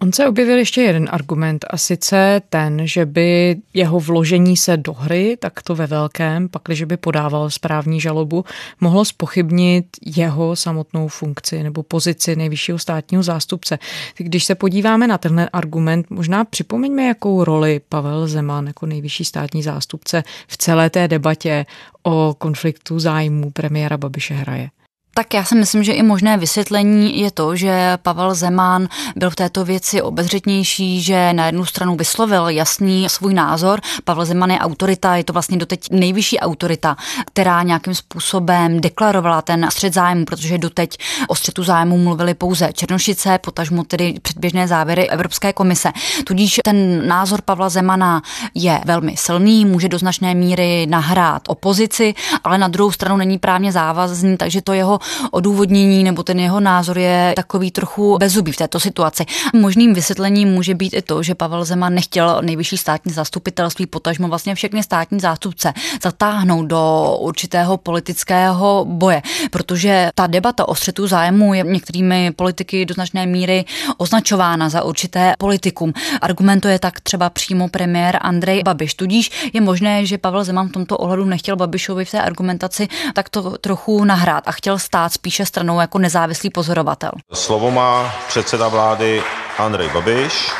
On 0.00 0.12
se 0.12 0.28
objevil 0.28 0.58
ještě 0.58 0.80
jeden 0.80 1.08
argument 1.12 1.64
a 1.70 1.76
sice 1.76 2.40
ten, 2.48 2.80
že 2.84 3.06
by 3.06 3.56
jeho 3.74 4.00
vložení 4.00 4.56
se 4.56 4.76
do 4.76 4.92
hry, 4.92 5.36
tak 5.40 5.62
to 5.62 5.74
ve 5.74 5.86
velkém, 5.86 6.48
pakliže 6.48 6.86
by 6.86 6.96
podával 6.96 7.50
správní 7.50 8.00
žalobu, 8.00 8.44
mohlo 8.80 9.04
spochybnit 9.04 9.86
jeho 10.06 10.56
samotnou 10.56 11.08
funkci 11.08 11.62
nebo 11.62 11.82
pozici 11.82 12.36
nejvyššího 12.36 12.78
státního 12.78 13.22
zástupce. 13.22 13.78
Když 14.16 14.44
se 14.44 14.54
podíváme 14.54 15.06
na 15.06 15.18
tenhle 15.18 15.48
argument, 15.52 16.10
možná 16.10 16.44
připomeňme, 16.44 17.06
jakou 17.06 17.44
roli 17.44 17.80
Pavel 17.88 18.28
Zeman 18.28 18.66
jako 18.66 18.86
nejvyšší 18.86 19.24
státní 19.24 19.62
zástupce 19.62 20.22
v 20.48 20.56
celé 20.56 20.90
té 20.90 21.08
debatě 21.08 21.66
o 22.02 22.34
konfliktu 22.38 22.98
zájmů 22.98 23.50
premiéra 23.50 23.96
Babiše 23.96 24.34
hraje. 24.34 24.70
Tak 25.18 25.34
já 25.34 25.44
si 25.44 25.54
myslím, 25.54 25.84
že 25.84 25.92
i 25.92 26.02
možné 26.02 26.36
vysvětlení 26.36 27.20
je 27.20 27.30
to, 27.30 27.56
že 27.56 27.98
Pavel 28.02 28.34
Zeman 28.34 28.88
byl 29.16 29.30
v 29.30 29.34
této 29.34 29.64
věci 29.64 30.02
obezřetnější, 30.02 31.02
že 31.02 31.32
na 31.32 31.46
jednu 31.46 31.64
stranu 31.64 31.96
vyslovil 31.96 32.48
jasný 32.48 33.08
svůj 33.08 33.34
názor. 33.34 33.80
Pavel 34.04 34.24
Zeman 34.24 34.50
je 34.50 34.58
autorita, 34.58 35.16
je 35.16 35.24
to 35.24 35.32
vlastně 35.32 35.56
doteď 35.56 35.90
nejvyšší 35.90 36.38
autorita, 36.38 36.96
která 37.26 37.62
nějakým 37.62 37.94
způsobem 37.94 38.80
deklarovala 38.80 39.42
ten 39.42 39.68
střed 39.70 39.94
zájmu, 39.94 40.24
protože 40.24 40.58
doteď 40.58 40.98
o 41.28 41.34
střetu 41.34 41.62
zájmu 41.62 41.98
mluvili 41.98 42.34
pouze 42.34 42.68
Černošice, 42.72 43.38
potažmo 43.38 43.84
tedy 43.84 44.14
předběžné 44.22 44.68
závěry 44.68 45.08
Evropské 45.08 45.52
komise. 45.52 45.92
Tudíž 46.24 46.60
ten 46.64 47.08
názor 47.08 47.42
Pavla 47.42 47.68
Zemana 47.68 48.22
je 48.54 48.80
velmi 48.84 49.16
silný, 49.16 49.64
může 49.64 49.88
do 49.88 49.98
značné 49.98 50.34
míry 50.34 50.86
nahrát 50.86 51.42
opozici, 51.48 52.14
ale 52.44 52.58
na 52.58 52.68
druhou 52.68 52.92
stranu 52.92 53.16
není 53.16 53.38
právně 53.38 53.72
závazný, 53.72 54.36
takže 54.36 54.62
to 54.62 54.72
jeho 54.72 54.98
odůvodnění 55.30 56.04
nebo 56.04 56.22
ten 56.22 56.40
jeho 56.40 56.60
názor 56.60 56.98
je 56.98 57.32
takový 57.36 57.70
trochu 57.70 58.18
bezubý 58.18 58.52
v 58.52 58.56
této 58.56 58.80
situaci. 58.80 59.24
Možným 59.54 59.94
vysvětlením 59.94 60.48
může 60.48 60.74
být 60.74 60.94
i 60.94 61.02
to, 61.02 61.22
že 61.22 61.34
Pavel 61.34 61.64
Zeman 61.64 61.94
nechtěl 61.94 62.38
nejvyšší 62.42 62.76
státní 62.76 63.12
zastupitelství, 63.12 63.86
potažmo 63.86 64.28
vlastně 64.28 64.54
všechny 64.54 64.82
státní 64.82 65.20
zástupce 65.20 65.72
zatáhnout 66.02 66.66
do 66.66 67.16
určitého 67.20 67.76
politického 67.76 68.84
boje, 68.88 69.22
protože 69.50 70.10
ta 70.14 70.26
debata 70.26 70.68
o 70.68 70.74
střetu 70.74 71.06
zájmu 71.06 71.54
je 71.54 71.62
některými 71.62 72.32
politiky 72.36 72.86
do 72.86 72.94
značné 72.94 73.26
míry 73.26 73.64
označována 73.96 74.68
za 74.68 74.82
určité 74.84 75.34
politikum. 75.38 75.92
Argumentuje 76.20 76.78
tak 76.78 77.00
třeba 77.00 77.30
přímo 77.30 77.68
premiér 77.68 78.18
Andrej 78.20 78.62
Babiš. 78.62 78.94
Tudíž 78.94 79.50
je 79.52 79.60
možné, 79.60 80.06
že 80.06 80.18
Pavel 80.18 80.44
Zeman 80.44 80.68
v 80.68 80.72
tomto 80.72 80.98
ohledu 80.98 81.24
nechtěl 81.24 81.56
Babišovi 81.56 82.04
v 82.04 82.10
té 82.10 82.22
argumentaci 82.22 82.88
tak 83.14 83.28
to 83.28 83.58
trochu 83.58 84.04
nahrát 84.04 84.48
a 84.48 84.52
chtěl 84.52 84.78
stát 84.78 84.95
stát 84.96 85.12
spíše 85.12 85.46
stranou 85.46 85.80
jako 85.80 85.98
nezávislý 85.98 86.50
pozorovatel. 86.50 87.10
Slovo 87.32 87.70
má 87.70 88.14
předseda 88.28 88.68
vlády 88.68 89.22
Andrej 89.58 89.88
Babiš. 89.88 90.50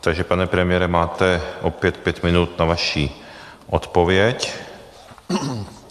Takže, 0.00 0.24
pane 0.24 0.46
premiére, 0.46 0.88
máte 0.88 1.42
opět 1.62 1.96
pět 1.96 2.22
minut 2.22 2.58
na 2.58 2.64
vaší 2.64 3.22
odpověď. 3.70 4.52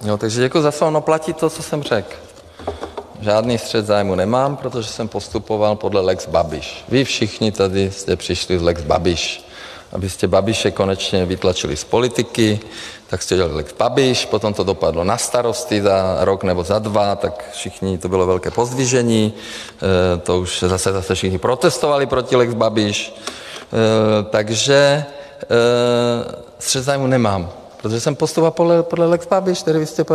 No, 0.04 0.18
takže 0.18 0.42
děkuji 0.42 0.62
za 0.62 0.72
slovo. 0.72 0.92
No 0.92 1.02
platí 1.02 1.34
to, 1.34 1.50
co 1.50 1.64
jsem 1.64 1.84
řekl. 1.84 2.14
Žádný 3.22 3.58
střed 3.58 3.86
zájmu 3.86 4.16
nemám, 4.16 4.58
protože 4.58 4.90
jsem 4.90 5.08
postupoval 5.08 5.76
podle 5.76 6.02
Lex 6.02 6.28
Babiš. 6.28 6.84
Vy 6.90 7.04
všichni 7.04 7.52
tady 7.52 7.92
jste 7.92 8.16
přišli 8.16 8.60
z 8.60 8.62
Lex 8.62 8.82
Babiš. 8.82 9.47
Abyste 9.92 10.28
Babiše 10.28 10.72
konečně 10.72 11.26
vytlačili 11.26 11.78
z 11.78 11.84
politiky, 11.84 12.60
tak 13.08 13.22
jste 13.22 13.36
dělali 13.36 13.54
lex 13.54 13.74
Babiš, 13.74 14.26
potom 14.26 14.54
to 14.54 14.64
dopadlo 14.64 15.04
na 15.04 15.18
starosty 15.18 15.82
za 15.82 16.18
rok 16.20 16.44
nebo 16.44 16.64
za 16.64 16.80
dva, 16.80 17.16
tak 17.16 17.50
všichni, 17.52 17.98
to 17.98 18.10
bylo 18.10 18.26
velké 18.26 18.52
pozdvižení, 18.52 19.34
to 20.24 20.40
už 20.40 20.60
zase, 20.60 20.92
zase 20.92 21.16
všichni 21.16 21.38
protestovali 21.38 22.06
proti 22.06 22.36
lex 22.36 22.54
Babiš, 22.54 23.16
takže 24.30 25.06
střet 26.60 26.84
zájmu 26.84 27.08
nemám, 27.08 27.52
protože 27.82 28.00
jsem 28.00 28.16
postupoval 28.16 28.52
podle, 28.52 28.84
podle 28.84 29.06
lex 29.06 29.28
Babiš, 29.28 29.62
který 29.62 29.80
vy 29.80 29.86
jste 29.86 30.06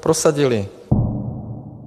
prosadili. 0.00 0.68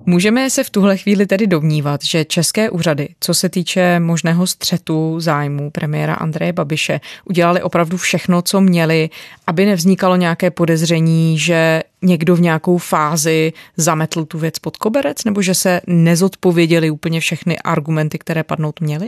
Můžeme 0.07 0.49
se 0.49 0.63
v 0.63 0.69
tuhle 0.69 0.97
chvíli 0.97 1.25
tedy 1.25 1.47
domnívat, 1.47 2.03
že 2.03 2.25
české 2.25 2.69
úřady, 2.69 3.09
co 3.19 3.33
se 3.33 3.49
týče 3.49 3.99
možného 3.99 4.47
střetu 4.47 5.19
zájmu 5.19 5.71
premiéra 5.71 6.13
Andreje 6.13 6.53
Babiše, 6.53 6.99
udělali 7.25 7.61
opravdu 7.61 7.97
všechno, 7.97 8.41
co 8.41 8.61
měli, 8.61 9.09
aby 9.47 9.65
nevznikalo 9.65 10.15
nějaké 10.15 10.51
podezření, 10.51 11.39
že 11.39 11.83
někdo 12.01 12.35
v 12.35 12.41
nějakou 12.41 12.77
fázi 12.77 13.53
zametl 13.77 14.25
tu 14.25 14.39
věc 14.39 14.59
pod 14.59 14.77
koberec, 14.77 15.23
nebo 15.23 15.41
že 15.41 15.53
se 15.53 15.81
nezodpověděli 15.87 16.89
úplně 16.89 17.19
všechny 17.19 17.59
argumenty, 17.59 18.17
které 18.17 18.43
padnout 18.43 18.81
měly? 18.81 19.07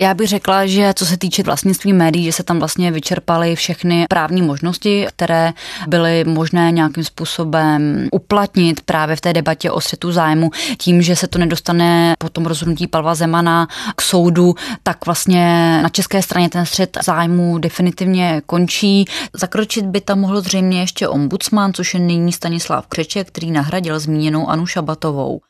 Já 0.00 0.14
bych 0.14 0.28
řekla, 0.28 0.66
že 0.66 0.94
co 0.96 1.06
se 1.06 1.16
týče 1.16 1.42
vlastnictví 1.42 1.92
médií, 1.92 2.24
že 2.24 2.32
se 2.32 2.42
tam 2.42 2.58
vlastně 2.58 2.90
vyčerpaly 2.90 3.56
všechny 3.56 4.06
právní 4.08 4.42
možnosti, 4.42 5.06
které 5.08 5.52
byly 5.88 6.24
možné 6.24 6.72
nějakým 6.72 7.04
způsobem 7.04 8.08
uplatnit 8.12 8.80
právě 8.80 9.16
v 9.16 9.20
té 9.20 9.32
debatě 9.32 9.70
o 9.70 9.80
střetu 9.80 10.12
zájmu. 10.12 10.50
Tím, 10.78 11.02
že 11.02 11.16
se 11.16 11.26
to 11.26 11.38
nedostane 11.38 12.14
po 12.18 12.28
tom 12.28 12.46
rozhodnutí 12.46 12.86
Pavla 12.86 13.14
Zemana 13.14 13.68
k 13.96 14.02
soudu, 14.02 14.54
tak 14.82 15.06
vlastně 15.06 15.80
na 15.82 15.88
české 15.88 16.22
straně 16.22 16.48
ten 16.48 16.66
střet 16.66 16.98
zájmu 17.04 17.58
definitivně 17.58 18.42
končí. 18.46 19.04
Zakročit 19.34 19.86
by 19.86 20.00
tam 20.00 20.20
mohl 20.20 20.40
zřejmě 20.40 20.80
ještě 20.80 21.08
ombudsman, 21.08 21.72
což 21.72 21.94
je 21.94 22.00
nyní 22.00 22.32
Stanislav 22.32 22.86
Křeček, 22.86 23.28
který 23.28 23.50
nahradil 23.50 24.00
zmíněnou 24.00 24.48
Anu 24.48 24.66
Šabatovou. 24.66 25.40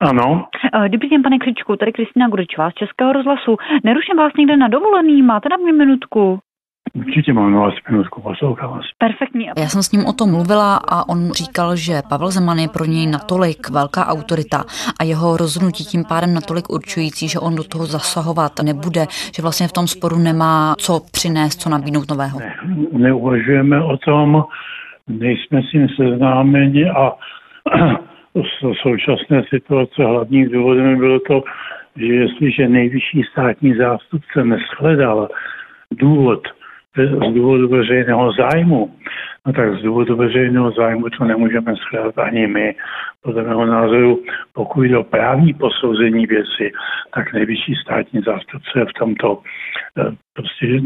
Ano. 0.00 0.46
Eh, 0.74 0.88
dobrý 0.88 1.08
den, 1.08 1.22
pane 1.22 1.38
Křičku, 1.38 1.76
tady 1.76 1.92
Kristýna 1.92 2.28
Gurčová 2.28 2.70
z 2.70 2.74
Českého 2.74 3.12
rozhlasu. 3.12 3.56
Neruším 3.84 4.16
vás 4.16 4.32
někde 4.38 4.56
na 4.56 4.68
dovolený, 4.68 5.22
máte 5.22 5.48
na 5.48 5.56
mě 5.56 5.72
minutku? 5.72 6.38
Určitě 6.94 7.32
mám 7.32 7.52
na 7.52 7.60
vás 7.60 7.74
minutku, 7.90 8.22
poslouchám 8.22 8.70
vás. 8.70 8.84
Perfektní. 8.98 9.46
Já 9.58 9.68
jsem 9.68 9.82
s 9.82 9.92
ním 9.92 10.06
o 10.06 10.12
tom 10.12 10.30
mluvila 10.30 10.76
a 10.76 11.08
on 11.08 11.18
říkal, 11.30 11.76
že 11.76 11.94
Pavel 12.08 12.30
Zeman 12.30 12.58
je 12.58 12.68
pro 12.68 12.84
něj 12.84 13.06
natolik 13.06 13.70
velká 13.70 14.06
autorita 14.06 14.64
a 15.00 15.04
jeho 15.04 15.36
rozhodnutí 15.36 15.84
tím 15.84 16.04
pádem 16.08 16.34
natolik 16.34 16.70
určující, 16.70 17.28
že 17.28 17.38
on 17.38 17.56
do 17.56 17.64
toho 17.64 17.86
zasahovat 17.86 18.52
nebude, 18.62 19.02
že 19.36 19.42
vlastně 19.42 19.68
v 19.68 19.72
tom 19.72 19.86
sporu 19.86 20.18
nemá 20.18 20.74
co 20.78 21.00
přinést, 21.12 21.60
co 21.60 21.70
nabídnout 21.70 22.10
nového. 22.10 22.38
Ne, 22.38 22.54
neuvažujeme 22.92 23.84
o 23.84 23.96
tom, 23.96 24.44
nejsme 25.08 25.62
s 25.62 25.72
ním 25.72 25.88
seznámeni 25.88 26.90
a 26.90 27.12
současné 28.82 29.42
situace 29.48 30.04
hlavním 30.04 30.48
důvodem 30.48 30.98
bylo 30.98 31.20
to, 31.20 31.42
že 31.96 32.06
jestliže 32.06 32.68
nejvyšší 32.68 33.22
státní 33.32 33.74
zástupce 33.74 34.44
neschledal 34.44 35.28
důvod 35.90 36.48
z 36.96 37.34
důvodu 37.34 37.68
veřejného 37.68 38.32
zájmu, 38.32 38.94
no 39.46 39.52
tak 39.52 39.78
z 39.78 39.82
důvodu 39.82 40.16
veřejného 40.16 40.70
zájmu 40.70 41.10
to 41.18 41.24
nemůžeme 41.24 41.74
shledat 41.74 42.18
ani 42.18 42.46
my. 42.46 42.74
Podle 43.22 43.42
mého 43.42 43.66
názoru, 43.66 44.22
pokud 44.52 44.82
jde 44.82 44.98
o 44.98 45.04
právní 45.04 45.54
posouzení 45.54 46.26
věci, 46.26 46.72
tak 47.14 47.32
nejvyšší 47.32 47.74
státní 47.74 48.20
zástupce 48.20 48.78
je 48.78 48.84
v 48.84 48.98
tomto 48.98 49.42
eh, 49.98 50.16
prostě 50.32 50.80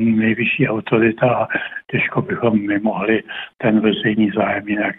nejvyšší 0.00 0.68
autorita 0.68 1.34
a 1.34 1.46
těžko 1.90 2.22
bychom 2.22 2.66
my 2.66 2.78
mohli 2.78 3.22
ten 3.58 3.80
veřejný 3.80 4.30
zájem 4.36 4.68
jinak 4.68 4.94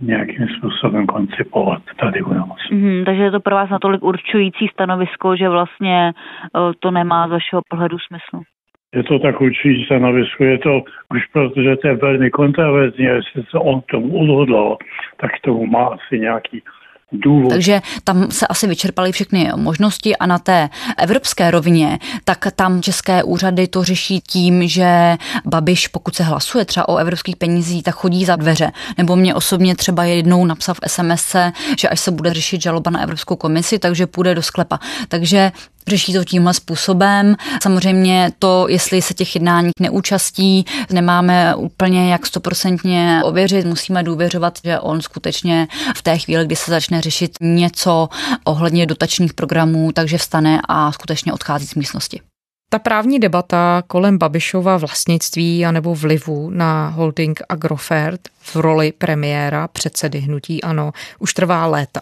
nějakým 0.00 0.48
způsobem 0.48 1.06
koncipovat 1.06 1.82
tady 2.00 2.22
u 2.22 2.34
nás. 2.34 2.58
Mm, 2.70 3.04
takže 3.04 3.22
je 3.22 3.30
to 3.30 3.40
pro 3.40 3.54
vás 3.54 3.70
natolik 3.70 4.02
určující 4.02 4.68
stanovisko, 4.68 5.36
že 5.36 5.48
vlastně 5.48 6.12
uh, 6.12 6.72
to 6.80 6.90
nemá 6.90 7.28
z 7.28 7.30
vašeho 7.30 7.62
pohledu 7.68 7.96
smyslu? 7.98 8.42
Je 8.94 9.02
to 9.02 9.18
tak 9.18 9.40
určující 9.40 9.84
stanovisko, 9.84 10.44
je 10.44 10.58
to 10.58 10.82
už 11.14 11.26
protože 11.32 11.76
to 11.76 11.88
je 11.88 11.94
velmi 11.94 12.30
kontroverzní, 12.30 13.04
jestli 13.04 13.42
se 13.42 13.58
on 13.58 13.80
tomu 13.90 14.18
odhodlal, 14.18 14.76
tak 15.16 15.30
tomu 15.44 15.66
má 15.66 15.84
asi 15.86 16.18
nějaký 16.18 16.62
důvod. 17.12 17.48
Takže 17.48 17.80
tam 18.04 18.30
se 18.30 18.46
asi 18.46 18.66
vyčerpaly 18.66 19.12
všechny 19.12 19.50
možnosti 19.56 20.16
a 20.16 20.26
na 20.26 20.38
té 20.38 20.70
evropské 20.96 21.50
rovině, 21.50 21.98
tak 22.24 22.46
tam 22.56 22.82
české 22.82 23.22
úřady 23.22 23.66
to 23.66 23.84
řeší 23.84 24.20
tím, 24.20 24.68
že 24.68 25.16
Babiš, 25.44 25.88
pokud 25.88 26.14
se 26.14 26.22
hlasuje 26.22 26.64
třeba 26.64 26.88
o 26.88 26.96
evropských 26.96 27.36
penězích, 27.36 27.82
tak 27.82 27.94
chodí 27.94 28.24
za 28.24 28.36
dveře. 28.36 28.72
Nebo 28.98 29.16
mě 29.16 29.34
osobně 29.34 29.76
třeba 29.76 30.04
jednou 30.04 30.44
napsal 30.44 30.74
v 30.74 30.90
SMS, 30.90 31.36
že 31.78 31.88
až 31.88 32.00
se 32.00 32.10
bude 32.10 32.34
řešit 32.34 32.62
žaloba 32.62 32.90
na 32.90 33.02
Evropskou 33.02 33.36
komisi, 33.36 33.78
takže 33.78 34.06
půjde 34.06 34.34
do 34.34 34.42
sklepa. 34.42 34.78
Takže 35.08 35.52
Řeší 35.88 36.12
to 36.12 36.24
tímhle 36.24 36.54
způsobem. 36.54 37.36
Samozřejmě 37.62 38.30
to, 38.38 38.66
jestli 38.68 39.02
se 39.02 39.14
těch 39.14 39.34
jednání 39.34 39.70
neúčastí, 39.80 40.64
nemáme 40.90 41.54
úplně 41.54 42.12
jak 42.12 42.26
stoprocentně 42.26 43.20
ověřit. 43.24 43.66
Musíme 43.66 44.02
důvěřovat, 44.02 44.58
že 44.64 44.78
on 44.78 45.00
skutečně 45.02 45.68
v 45.96 46.02
té 46.02 46.18
chvíli, 46.18 46.44
kdy 46.44 46.56
se 46.56 46.70
začne 46.70 47.00
řešit 47.00 47.32
něco 47.40 48.08
ohledně 48.44 48.86
dotačních 48.86 49.34
programů, 49.34 49.92
takže 49.92 50.18
vstane 50.18 50.60
a 50.68 50.92
skutečně 50.92 51.32
odchází 51.32 51.66
z 51.66 51.74
místnosti. 51.74 52.20
Ta 52.70 52.78
právní 52.78 53.18
debata 53.18 53.82
kolem 53.86 54.18
Babišova 54.18 54.76
vlastnictví 54.76 55.66
anebo 55.66 55.94
vlivu 55.94 56.50
na 56.50 56.88
holding 56.88 57.40
Agrofert 57.48 58.20
v 58.40 58.56
roli 58.56 58.92
premiéra 58.92 59.68
předsedy 59.68 60.18
hnutí 60.18 60.62
ANO 60.62 60.92
už 61.18 61.34
trvá 61.34 61.66
léta. 61.66 62.00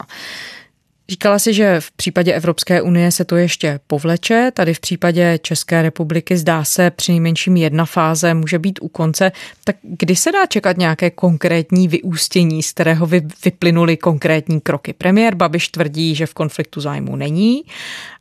Říkala 1.09 1.38
si, 1.38 1.55
že 1.55 1.81
v 1.81 1.90
případě 1.90 2.33
Evropské 2.33 2.83
unie 2.83 3.12
se 3.12 3.25
to 3.25 3.37
ještě 3.37 3.81
povleče, 3.87 4.51
tady 4.55 4.75
v 4.75 4.81
případě 4.81 5.38
České 5.42 5.83
republiky 5.83 6.37
zdá 6.37 6.64
se 6.64 6.90
při 6.90 7.12
nejmenším 7.12 7.57
jedna 7.57 7.85
fáze 7.85 8.35
může 8.35 8.59
být 8.59 8.79
u 8.83 8.88
konce. 8.88 9.33
Tak 9.64 9.77
kdy 9.83 10.16
se 10.16 10.33
dá 10.33 10.47
čekat 10.47 10.79
nějaké 10.79 11.11
konkrétní 11.11 11.88
vyústění, 11.88 12.62
z 12.62 12.71
kterého 12.71 13.07
vy, 13.07 13.23
vyplynuly 13.45 13.97
konkrétní 13.97 14.61
kroky? 14.61 14.92
Premiér 14.92 15.35
Babiš 15.35 15.69
tvrdí, 15.69 16.14
že 16.14 16.27
v 16.27 16.35
konfliktu 16.35 16.81
zájmu 16.81 17.16
není 17.16 17.62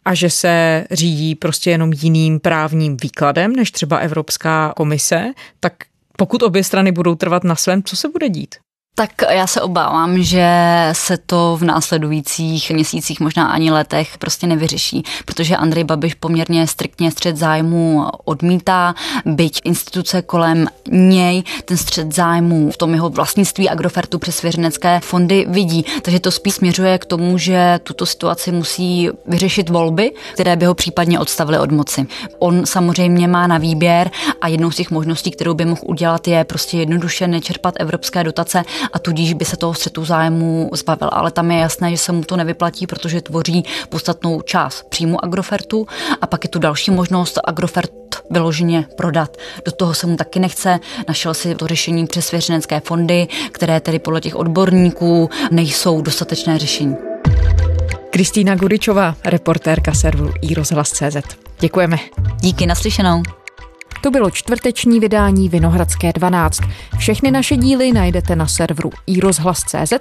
a 0.05 0.13
že 0.13 0.29
se 0.29 0.85
řídí 0.91 1.35
prostě 1.35 1.71
jenom 1.71 1.93
jiným 1.93 2.39
právním 2.39 2.97
výkladem 2.97 3.53
než 3.53 3.71
třeba 3.71 3.97
Evropská 3.97 4.73
komise, 4.75 5.33
tak 5.59 5.73
pokud 6.17 6.43
obě 6.43 6.63
strany 6.63 6.91
budou 6.91 7.15
trvat 7.15 7.43
na 7.43 7.55
svém, 7.55 7.83
co 7.83 7.95
se 7.95 8.09
bude 8.09 8.29
dít? 8.29 8.55
Tak 8.97 9.11
já 9.29 9.47
se 9.47 9.61
obávám, 9.61 10.23
že 10.23 10.49
se 10.91 11.17
to 11.17 11.57
v 11.59 11.63
následujících 11.63 12.71
měsících, 12.71 13.19
možná 13.19 13.47
ani 13.47 13.71
letech 13.71 14.17
prostě 14.17 14.47
nevyřeší, 14.47 15.03
protože 15.25 15.57
Andrej 15.57 15.83
Babiš 15.83 16.13
poměrně 16.13 16.67
striktně 16.67 17.11
střed 17.11 17.37
zájmu 17.37 18.05
odmítá, 18.25 18.95
byť 19.25 19.61
instituce 19.63 20.21
kolem 20.21 20.67
něj 20.91 21.43
ten 21.65 21.77
střed 21.77 22.15
zájmu 22.15 22.71
v 22.71 22.77
tom 22.77 22.93
jeho 22.93 23.09
vlastnictví 23.09 23.69
Agrofertu 23.69 24.19
přes 24.19 24.35
svěřenecké 24.35 24.99
fondy 24.99 25.45
vidí. 25.49 25.85
Takže 26.01 26.19
to 26.19 26.31
spíš 26.31 26.53
směřuje 26.53 26.97
k 26.97 27.05
tomu, 27.05 27.37
že 27.37 27.79
tuto 27.83 28.05
situaci 28.05 28.51
musí 28.51 29.09
vyřešit 29.25 29.69
volby, 29.69 30.11
které 30.33 30.55
by 30.55 30.65
ho 30.65 30.73
případně 30.73 31.19
odstavily 31.19 31.59
od 31.59 31.71
moci. 31.71 32.07
On 32.39 32.65
samozřejmě 32.65 33.27
má 33.27 33.47
na 33.47 33.57
výběr 33.57 34.11
a 34.41 34.47
jednou 34.47 34.71
z 34.71 34.75
těch 34.75 34.91
možností, 34.91 35.31
kterou 35.31 35.53
by 35.53 35.65
mohl 35.65 35.81
udělat, 35.85 36.27
je 36.27 36.43
prostě 36.43 36.77
jednoduše 36.77 37.27
nečerpat 37.27 37.73
evropské 37.79 38.23
dotace 38.23 38.63
a 38.93 38.99
tudíž 38.99 39.33
by 39.33 39.45
se 39.45 39.57
toho 39.57 39.73
střetu 39.73 40.05
zájmu 40.05 40.69
zbavil. 40.73 41.09
Ale 41.11 41.31
tam 41.31 41.51
je 41.51 41.59
jasné, 41.59 41.91
že 41.91 41.97
se 41.97 42.11
mu 42.11 42.23
to 42.23 42.37
nevyplatí, 42.37 42.87
protože 42.87 43.21
tvoří 43.21 43.65
podstatnou 43.89 44.41
část 44.41 44.89
příjmu 44.89 45.25
Agrofertu 45.25 45.87
a 46.21 46.27
pak 46.27 46.43
je 46.43 46.49
tu 46.49 46.59
další 46.59 46.91
možnost 46.91 47.39
Agrofert 47.43 47.91
vyloženě 48.29 48.85
prodat. 48.97 49.37
Do 49.65 49.71
toho 49.71 49.93
se 49.93 50.07
mu 50.07 50.15
taky 50.15 50.39
nechce. 50.39 50.79
Našel 51.07 51.33
si 51.33 51.55
to 51.55 51.67
řešení 51.67 52.07
přes 52.07 52.27
svěřenecké 52.27 52.79
fondy, 52.79 53.27
které 53.51 53.79
tedy 53.79 53.99
podle 53.99 54.21
těch 54.21 54.35
odborníků 54.35 55.29
nejsou 55.51 56.01
dostatečné 56.01 56.59
řešení. 56.59 56.95
Kristýna 58.09 58.55
Guričová, 58.55 59.15
reportérka 59.25 59.93
serveru 59.93 60.33
iRozhlas.cz. 60.41 61.17
Děkujeme. 61.59 61.97
Díky, 62.41 62.65
naslyšenou. 62.65 63.23
To 64.01 64.11
bylo 64.11 64.29
čtvrteční 64.29 64.99
vydání 64.99 65.49
Vinohradské 65.49 66.13
12. 66.13 66.61
Všechny 66.97 67.31
naše 67.31 67.57
díly 67.57 67.93
najdete 67.93 68.35
na 68.35 68.47
serveru 68.47 68.89
iRozhlas.cz, 69.07 69.93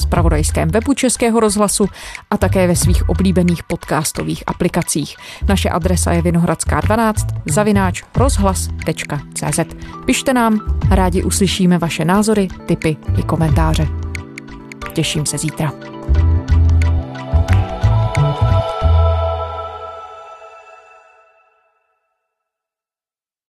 spravodajském 0.00 0.68
webu 0.68 0.94
Českého 0.94 1.40
rozhlasu 1.40 1.88
a 2.30 2.36
také 2.36 2.66
ve 2.66 2.76
svých 2.76 3.08
oblíbených 3.08 3.62
podcastových 3.62 4.44
aplikacích. 4.46 5.16
Naše 5.48 5.68
adresa 5.68 6.12
je 6.12 6.22
vinohradská12 6.22 7.14
zavináč 7.46 8.02
rozhlas.cz. 8.16 9.60
Pište 10.04 10.32
nám, 10.34 10.78
rádi 10.90 11.22
uslyšíme 11.22 11.78
vaše 11.78 12.04
názory, 12.04 12.48
tipy 12.66 12.96
i 13.18 13.22
komentáře. 13.22 13.88
Těším 14.92 15.26
se 15.26 15.38
zítra. 15.38 15.91